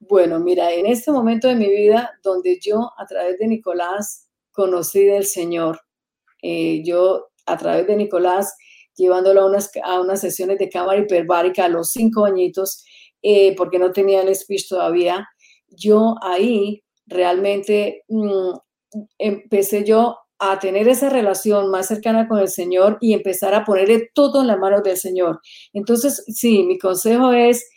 Bueno, 0.01 0.41
mira, 0.41 0.73
en 0.73 0.87
este 0.87 1.11
momento 1.13 1.49
de 1.49 1.55
mi 1.55 1.69
vida 1.69 2.11
donde 2.23 2.59
yo 2.61 2.91
a 2.99 3.07
través 3.07 3.39
de 3.39 3.47
Nicolás 3.47 4.29
conocí 4.53 5.05
del 5.05 5.25
Señor, 5.25 5.81
eh, 6.43 6.83
yo 6.85 7.29
a 7.47 7.57
través 7.57 7.87
de 7.87 7.97
Nicolás 7.97 8.57
llevándolo 8.95 9.43
a 9.43 9.47
unas, 9.47 9.71
a 9.83 10.01
unas 10.01 10.21
sesiones 10.21 10.59
de 10.59 10.69
cámara 10.69 11.01
hiperbárica 11.01 11.65
a 11.65 11.69
los 11.69 11.91
cinco 11.91 12.25
añitos, 12.25 12.85
eh, 13.23 13.55
porque 13.57 13.79
no 13.79 13.93
tenía 13.93 14.23
el 14.23 14.35
speech 14.35 14.69
todavía, 14.69 15.27
yo 15.77 16.17
ahí 16.23 16.83
realmente 17.07 18.05
mm, 18.09 18.53
empecé 19.19 19.85
yo 19.85 20.19
a 20.39 20.59
tener 20.59 20.89
esa 20.89 21.09
relación 21.09 21.71
más 21.71 21.87
cercana 21.87 22.29
con 22.29 22.39
el 22.39 22.49
Señor 22.49 22.99
y 23.01 23.13
empezar 23.13 23.55
a 23.55 23.65
ponerle 23.65 24.11
todo 24.15 24.43
en 24.43 24.49
las 24.49 24.59
manos 24.59 24.83
del 24.83 24.97
Señor. 24.97 25.41
Entonces, 25.73 26.25
sí, 26.29 26.65
mi 26.65 26.79
consejo 26.79 27.33
es, 27.33 27.69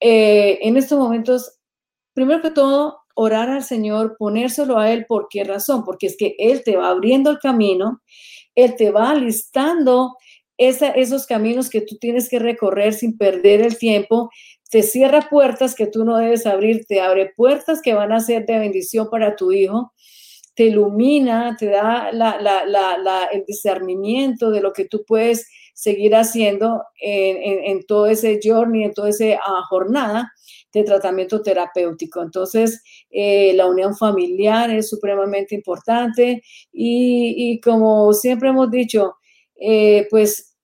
eh, 0.00 0.58
en 0.62 0.76
estos 0.76 0.98
momentos, 0.98 1.58
primero 2.14 2.42
que 2.42 2.50
todo, 2.50 3.00
orar 3.14 3.48
al 3.48 3.64
Señor, 3.64 4.16
ponérselo 4.16 4.78
a 4.78 4.92
Él. 4.92 5.06
¿Por 5.06 5.26
qué 5.28 5.44
razón? 5.44 5.84
Porque 5.84 6.06
es 6.06 6.16
que 6.16 6.36
Él 6.38 6.62
te 6.62 6.76
va 6.76 6.90
abriendo 6.90 7.30
el 7.30 7.38
camino, 7.38 8.00
Él 8.54 8.76
te 8.76 8.90
va 8.90 9.10
alistando 9.10 10.16
esos 10.58 11.26
caminos 11.26 11.70
que 11.70 11.80
tú 11.80 11.96
tienes 11.98 12.28
que 12.28 12.40
recorrer 12.40 12.92
sin 12.92 13.16
perder 13.16 13.60
el 13.60 13.78
tiempo 13.78 14.28
te 14.70 14.82
cierra 14.82 15.28
puertas 15.30 15.74
que 15.74 15.86
tú 15.86 16.04
no 16.04 16.16
debes 16.16 16.46
abrir, 16.46 16.84
te 16.86 17.00
abre 17.00 17.32
puertas 17.34 17.80
que 17.82 17.94
van 17.94 18.12
a 18.12 18.20
ser 18.20 18.46
de 18.46 18.58
bendición 18.58 19.08
para 19.10 19.36
tu 19.36 19.52
hijo, 19.52 19.92
te 20.54 20.64
ilumina, 20.64 21.56
te 21.58 21.66
da 21.66 22.10
el 23.32 23.44
discernimiento 23.46 24.50
de 24.50 24.60
lo 24.60 24.72
que 24.72 24.84
tú 24.86 25.04
puedes 25.06 25.46
seguir 25.78 26.16
haciendo 26.16 26.82
en, 27.00 27.86
todo 27.86 28.08
ese 28.08 28.40
journey, 28.42 28.82
en 28.82 28.92
toda 28.92 29.10
esa 29.10 29.26
ah, 29.36 29.62
jornada 29.68 30.32
de 30.72 30.82
tratamiento 30.82 31.40
terapéutico. 31.40 32.20
Entonces, 32.20 32.82
eh, 33.10 33.52
la 33.54 33.66
unión 33.66 33.96
familiar 33.96 34.70
es 34.70 34.88
supremamente 34.88 35.54
importante 35.54 36.42
y, 36.72 37.60
como 37.60 38.12
siempre 38.12 38.48
hemos 38.48 38.68
dicho, 38.70 39.14
eh, 39.54 40.08
pues 40.10 40.56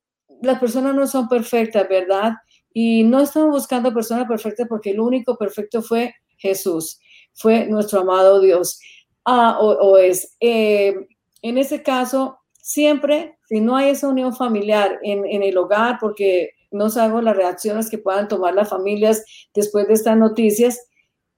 las 0.43 0.59
personas 0.59 0.97
no 0.97 1.07
son 1.07 1.29
perfectas, 1.29 1.89
¿verdad? 1.89 2.33
Y 2.75 3.05
no 3.05 3.21
estamos 3.21 3.51
buscando 3.51 3.95
personas 3.95 4.29
perfectas 4.29 4.67
porque 4.69 4.91
el 4.91 5.01
único 5.01 5.39
perfecto 5.39 5.81
fue 5.81 6.15
Jesús, 6.37 6.99
fue 7.33 7.67
nuestro 7.67 8.01
amado 8.01 8.41
Dios. 8.41 8.79
Ah, 9.25 9.57
o, 9.61 9.97
es, 9.97 10.37
eh, 10.41 10.95
en 11.41 11.57
ese 11.57 11.83
caso, 11.83 12.39
siempre, 12.53 13.39
si 13.49 13.61
no 13.61 13.77
hay 13.77 13.91
esa 13.91 14.09
unión 14.09 14.35
familiar 14.35 14.99
en, 15.03 15.25
en 15.25 15.43
el 15.43 15.57
hogar, 15.57 15.99
porque 15.99 16.51
no 16.73 16.91
sabemos 16.91 17.23
las 17.23 17.37
reacciones 17.37 17.89
que 17.89 17.99
puedan 17.99 18.29
tomar 18.29 18.55
las 18.55 18.69
familias 18.69 19.25
después 19.55 19.87
de 19.87 19.95
estas 19.95 20.17
noticias, 20.17 20.79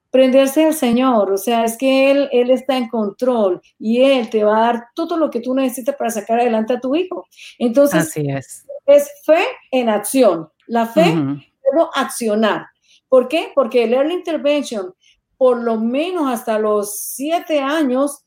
prenderse 0.09 0.65
al 0.65 0.73
Señor, 0.73 1.31
o 1.31 1.37
sea, 1.37 1.63
es 1.63 1.77
que 1.77 2.11
Él, 2.11 2.29
Él 2.31 2.49
está 2.49 2.77
en 2.77 2.89
control 2.89 3.61
y 3.77 4.01
Él 4.01 4.29
te 4.29 4.43
va 4.43 4.57
a 4.57 4.73
dar 4.73 4.85
todo 4.95 5.17
lo 5.17 5.29
que 5.29 5.41
tú 5.41 5.53
necesitas 5.53 5.95
para 5.95 6.09
sacar 6.09 6.39
adelante 6.39 6.73
a 6.73 6.79
tu 6.79 6.95
hijo. 6.95 7.27
Entonces, 7.59 8.01
Así 8.01 8.27
es. 8.29 8.65
es 8.85 9.09
fe 9.23 9.45
en 9.71 9.89
acción. 9.89 10.49
La 10.67 10.85
fe, 10.87 11.03
debo 11.03 11.89
accionar. 11.95 12.67
¿Por 13.09 13.27
qué? 13.27 13.51
Porque 13.55 13.83
el 13.83 13.93
early 13.93 14.13
intervention, 14.13 14.93
por 15.37 15.63
lo 15.63 15.79
menos 15.79 16.31
hasta 16.31 16.59
los 16.59 16.99
siete 16.99 17.59
años, 17.59 18.25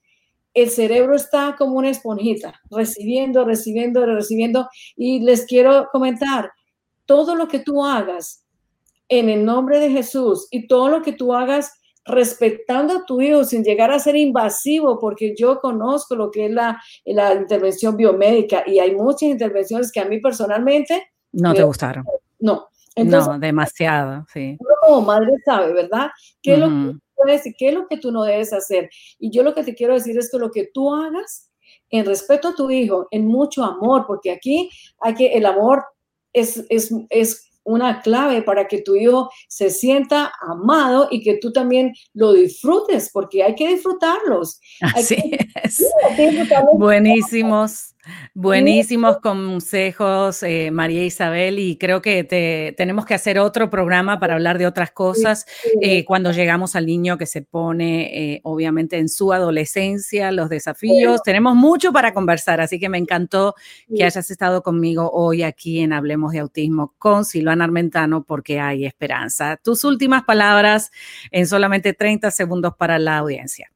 el 0.54 0.70
cerebro 0.70 1.14
está 1.14 1.54
como 1.56 1.76
una 1.76 1.90
esponjita, 1.90 2.60
recibiendo, 2.70 3.44
recibiendo, 3.44 4.04
recibiendo. 4.04 4.68
Y 4.96 5.20
les 5.20 5.46
quiero 5.46 5.88
comentar, 5.92 6.50
todo 7.06 7.34
lo 7.34 7.48
que 7.48 7.58
tú 7.58 7.84
hagas 7.84 8.44
en 9.08 9.28
el 9.28 9.44
nombre 9.44 9.80
de 9.80 9.90
Jesús 9.90 10.46
y 10.50 10.68
todo 10.68 10.88
lo 10.88 11.02
que 11.02 11.12
tú 11.12 11.34
hagas 11.34 11.72
respetando 12.04 12.98
a 12.98 13.04
tu 13.04 13.20
hijo 13.20 13.44
sin 13.44 13.62
llegar 13.62 13.90
a 13.90 13.98
ser 13.98 14.16
invasivo, 14.16 14.98
porque 14.98 15.34
yo 15.36 15.60
conozco 15.60 16.14
lo 16.14 16.30
que 16.30 16.46
es 16.46 16.52
la, 16.52 16.80
la 17.04 17.34
intervención 17.34 17.96
biomédica 17.96 18.62
y 18.66 18.78
hay 18.78 18.94
muchas 18.94 19.28
intervenciones 19.28 19.92
que 19.92 20.00
a 20.00 20.04
mí 20.04 20.20
personalmente... 20.20 21.10
No 21.32 21.52
te 21.52 21.62
gustaron. 21.62 22.04
No. 22.40 22.68
no, 22.96 23.38
demasiado, 23.38 24.26
sí. 24.32 24.56
Uno 24.58 24.74
como 24.86 25.02
madre 25.02 25.32
sabe, 25.44 25.72
¿verdad? 25.72 26.10
¿Qué 26.42 26.54
es 26.54 26.58
lo 26.58 26.68
que 26.68 26.98
puedes 27.14 27.46
y 27.46 27.54
qué 27.54 27.68
es 27.68 27.74
lo 27.74 27.86
que 27.86 27.98
tú 27.98 28.10
no 28.10 28.24
debes 28.24 28.52
hacer? 28.52 28.90
Y 29.18 29.30
yo 29.30 29.42
lo 29.42 29.54
que 29.54 29.62
te 29.62 29.74
quiero 29.74 29.94
decir 29.94 30.18
es 30.18 30.30
que 30.30 30.38
lo 30.38 30.50
que 30.50 30.70
tú 30.72 30.94
hagas 30.94 31.50
en 31.90 32.06
respeto 32.06 32.48
a 32.48 32.54
tu 32.54 32.70
hijo, 32.70 33.08
en 33.10 33.26
mucho 33.26 33.64
amor, 33.64 34.04
porque 34.06 34.30
aquí 34.30 34.70
hay 35.00 35.14
que, 35.14 35.32
el 35.32 35.46
amor 35.46 35.84
es, 36.32 36.64
es, 36.68 36.92
es 37.10 37.50
una 37.64 38.00
clave 38.00 38.42
para 38.42 38.66
que 38.66 38.82
tu 38.82 38.94
hijo 38.96 39.30
se 39.48 39.70
sienta 39.70 40.32
amado 40.40 41.08
y 41.10 41.22
que 41.22 41.38
tú 41.38 41.52
también 41.52 41.92
lo 42.14 42.32
disfrutes, 42.32 43.10
porque 43.12 43.42
hay 43.42 43.54
que 43.54 43.68
disfrutarlos. 43.68 44.60
Así 44.94 45.16
es. 45.62 45.84
Buenísimos. 46.74 47.94
Buenísimos 48.34 49.18
consejos, 49.18 50.42
eh, 50.42 50.70
María 50.70 51.04
Isabel, 51.04 51.58
y 51.58 51.76
creo 51.76 52.00
que 52.00 52.24
te, 52.24 52.74
tenemos 52.76 53.04
que 53.04 53.14
hacer 53.14 53.38
otro 53.38 53.70
programa 53.70 54.20
para 54.20 54.34
hablar 54.34 54.58
de 54.58 54.66
otras 54.66 54.90
cosas 54.90 55.46
eh, 55.80 56.04
cuando 56.04 56.32
llegamos 56.32 56.76
al 56.76 56.86
niño 56.86 57.18
que 57.18 57.26
se 57.26 57.42
pone, 57.42 58.34
eh, 58.34 58.40
obviamente, 58.44 58.98
en 58.98 59.08
su 59.08 59.32
adolescencia, 59.32 60.32
los 60.32 60.48
desafíos. 60.48 61.22
Tenemos 61.22 61.54
mucho 61.56 61.92
para 61.92 62.14
conversar, 62.14 62.60
así 62.60 62.78
que 62.78 62.88
me 62.88 62.98
encantó 62.98 63.54
que 63.94 64.04
hayas 64.04 64.30
estado 64.30 64.62
conmigo 64.62 65.10
hoy 65.12 65.42
aquí 65.42 65.80
en 65.80 65.92
Hablemos 65.92 66.32
de 66.32 66.40
Autismo 66.40 66.94
con 66.98 67.24
Silvana 67.24 67.64
Armentano, 67.64 68.24
porque 68.24 68.60
hay 68.60 68.86
esperanza. 68.86 69.58
Tus 69.62 69.84
últimas 69.84 70.24
palabras 70.24 70.90
en 71.30 71.46
solamente 71.46 71.92
30 71.92 72.30
segundos 72.30 72.74
para 72.76 72.98
la 72.98 73.18
audiencia. 73.18 73.69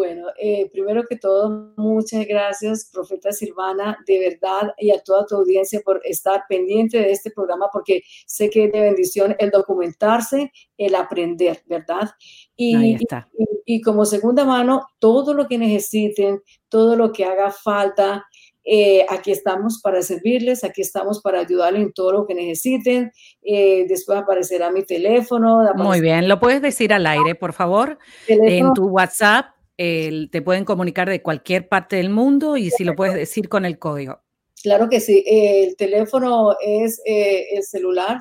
Bueno, 0.00 0.28
eh, 0.38 0.70
primero 0.72 1.04
que 1.04 1.16
todo, 1.16 1.74
muchas 1.76 2.26
gracias, 2.26 2.88
profeta 2.90 3.32
Silvana, 3.32 3.98
de 4.06 4.30
verdad, 4.30 4.72
y 4.78 4.92
a 4.92 4.98
toda 5.02 5.26
tu 5.26 5.36
audiencia 5.36 5.82
por 5.84 6.00
estar 6.04 6.44
pendiente 6.48 6.96
de 6.96 7.12
este 7.12 7.30
programa, 7.30 7.68
porque 7.70 8.00
sé 8.24 8.48
que 8.48 8.64
es 8.64 8.72
de 8.72 8.80
bendición 8.80 9.36
el 9.38 9.50
documentarse, 9.50 10.50
el 10.78 10.94
aprender, 10.94 11.62
¿verdad? 11.66 12.08
Y, 12.56 12.76
Ahí 12.76 12.96
está. 12.98 13.28
y, 13.66 13.76
y 13.76 13.80
como 13.82 14.06
segunda 14.06 14.46
mano, 14.46 14.86
todo 14.98 15.34
lo 15.34 15.46
que 15.46 15.58
necesiten, 15.58 16.40
todo 16.70 16.96
lo 16.96 17.12
que 17.12 17.26
haga 17.26 17.50
falta, 17.50 18.24
eh, 18.64 19.04
aquí 19.08 19.32
estamos 19.32 19.80
para 19.82 20.00
servirles, 20.00 20.64
aquí 20.64 20.82
estamos 20.82 21.20
para 21.20 21.40
ayudarles 21.40 21.82
en 21.82 21.92
todo 21.92 22.12
lo 22.12 22.26
que 22.26 22.34
necesiten. 22.34 23.10
Eh, 23.42 23.84
después 23.88 24.18
aparecerá 24.18 24.70
mi 24.70 24.82
teléfono. 24.82 25.60
Muy 25.74 26.00
bien, 26.00 26.26
lo 26.28 26.38
puedes 26.38 26.62
decir 26.62 26.92
al 26.92 27.06
aire, 27.06 27.34
por 27.34 27.52
favor, 27.52 27.98
en 28.26 28.72
tu 28.74 28.86
WhatsApp. 28.88 29.59
El- 29.80 30.28
te 30.30 30.42
pueden 30.42 30.66
comunicar 30.66 31.08
de 31.08 31.22
cualquier 31.22 31.66
parte 31.68 31.96
del 31.96 32.10
mundo 32.10 32.58
y 32.58 32.70
si 32.70 32.84
lo 32.84 32.94
puedes 32.94 33.14
decir 33.14 33.48
con 33.48 33.64
el 33.64 33.78
código. 33.78 34.20
Claro 34.62 34.90
que 34.90 35.00
sí. 35.00 35.24
Eh, 35.26 35.64
el 35.64 35.74
teléfono 35.76 36.54
es 36.60 37.00
eh, 37.06 37.46
el 37.56 37.62
celular 37.62 38.18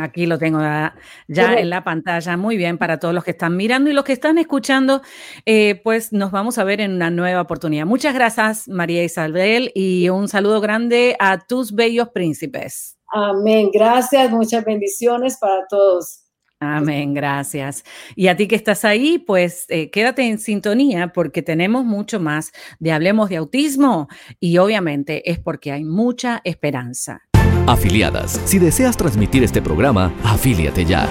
Aquí 0.00 0.26
lo 0.26 0.38
tengo 0.38 0.60
ya, 0.60 0.94
en 1.26 1.70
la 1.70 1.82
pantalla. 1.82 2.36
Muy 2.36 2.56
bien, 2.56 2.78
para 2.78 2.98
todos 3.00 3.12
los 3.12 3.24
que 3.24 3.32
están 3.32 3.56
mirando 3.56 3.90
y 3.90 3.92
los 3.92 4.04
que 4.04 4.12
están 4.12 4.38
escuchando, 4.38 5.02
eh, 5.44 5.80
pues 5.82 6.12
nos 6.12 6.30
vamos 6.30 6.56
a 6.58 6.64
ver 6.64 6.80
en 6.80 6.92
una 6.92 7.10
nueva 7.10 7.40
oportunidad. 7.40 7.84
Muchas 7.84 8.14
gracias, 8.14 8.68
María 8.68 9.02
Isabel, 9.02 9.72
y 9.74 10.08
un 10.08 10.28
saludo 10.28 10.60
grande 10.60 11.16
a 11.18 11.38
tus 11.38 11.72
bellos 11.72 12.10
príncipes. 12.10 12.96
Amén. 13.08 13.70
Gracias. 13.72 14.30
Muchas 14.30 14.64
bendiciones 14.64 15.36
para 15.36 15.66
todos. 15.68 16.28
Amén, 16.60 17.14
gracias. 17.14 17.84
Y 18.16 18.26
a 18.26 18.36
ti 18.36 18.48
que 18.48 18.56
estás 18.56 18.84
ahí, 18.84 19.18
pues 19.18 19.64
eh, 19.68 19.90
quédate 19.90 20.22
en 20.22 20.38
sintonía 20.38 21.12
porque 21.12 21.40
tenemos 21.40 21.84
mucho 21.84 22.18
más 22.18 22.52
de 22.80 22.90
Hablemos 22.90 23.28
de 23.28 23.36
Autismo 23.36 24.08
y 24.40 24.58
obviamente 24.58 25.30
es 25.30 25.38
porque 25.38 25.70
hay 25.70 25.84
mucha 25.84 26.40
esperanza. 26.42 27.27
Afiliadas, 27.68 28.40
si 28.46 28.58
deseas 28.58 28.96
transmitir 28.96 29.44
este 29.44 29.60
programa, 29.60 30.10
afíliate 30.24 30.86
ya. 30.86 31.06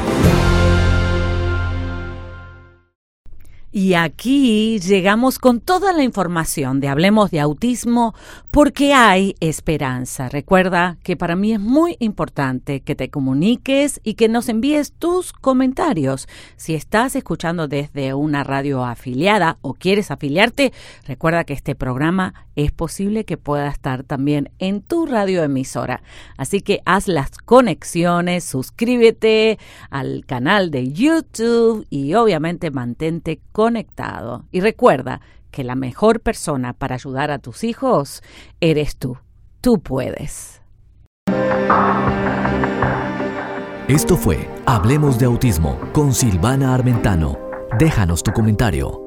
Y 3.72 3.94
aquí 3.94 4.80
llegamos 4.80 5.38
con 5.38 5.60
toda 5.60 5.94
la 5.94 6.02
información 6.02 6.80
de 6.80 6.88
Hablemos 6.88 7.30
de 7.30 7.42
Autismo 7.42 8.16
porque 8.50 8.96
hay 8.96 9.36
esperanza. 9.40 10.30
Recuerda 10.30 10.98
que 11.04 11.16
para 11.16 11.36
mí 11.36 11.54
es 11.54 11.60
muy 11.60 11.96
importante 12.00 12.80
que 12.80 12.96
te 12.96 13.12
comuniques 13.12 14.02
y 14.04 14.16
que 14.16 14.28
nos 14.28 14.50
envíes 14.50 14.94
tus 14.94 15.34
comentarios. 15.34 16.28
Si 16.56 16.74
estás 16.74 17.16
escuchando 17.16 17.68
desde 17.68 18.16
una 18.16 18.44
radio 18.44 18.84
afiliada 18.84 19.60
o 19.62 19.76
quieres 19.76 20.10
afiliarte, 20.10 20.74
recuerda 21.06 21.44
que 21.44 21.54
este 21.54 21.76
programa 21.76 22.47
es 22.58 22.72
posible 22.72 23.24
que 23.24 23.38
pueda 23.38 23.70
estar 23.70 24.04
también 24.04 24.50
en 24.60 24.82
tu 24.82 25.06
radioemisora. 25.06 26.02
Así 26.38 26.62
que 26.62 26.82
haz 26.86 27.08
las 27.08 27.30
conexiones, 27.38 28.44
suscríbete 28.44 29.60
al 29.92 30.26
canal 30.26 30.72
de 30.72 30.92
YouTube 30.92 31.86
y 31.90 32.16
obviamente 32.16 32.72
mantente 32.72 33.40
conectado. 33.52 34.46
Y 34.52 34.62
recuerda 34.62 35.22
que 35.52 35.64
la 35.64 35.76
mejor 35.76 36.20
persona 36.20 36.74
para 36.74 36.96
ayudar 36.96 37.30
a 37.32 37.40
tus 37.40 37.64
hijos 37.64 38.24
eres 38.60 38.98
tú. 38.98 39.18
Tú 39.62 39.80
puedes. 39.80 40.62
Esto 43.88 44.18
fue 44.18 44.50
Hablemos 44.66 45.18
de 45.20 45.26
Autismo 45.26 45.80
con 45.94 46.14
Silvana 46.14 46.74
Armentano. 46.74 47.38
Déjanos 47.78 48.24
tu 48.24 48.34
comentario. 48.34 49.07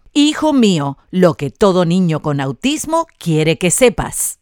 Hijo 0.13 0.51
mío, 0.51 0.97
lo 1.09 1.35
que 1.35 1.51
todo 1.51 1.85
niño 1.85 2.21
con 2.21 2.41
autismo 2.41 3.07
quiere 3.17 3.57
que 3.57 3.71
sepas. 3.71 4.40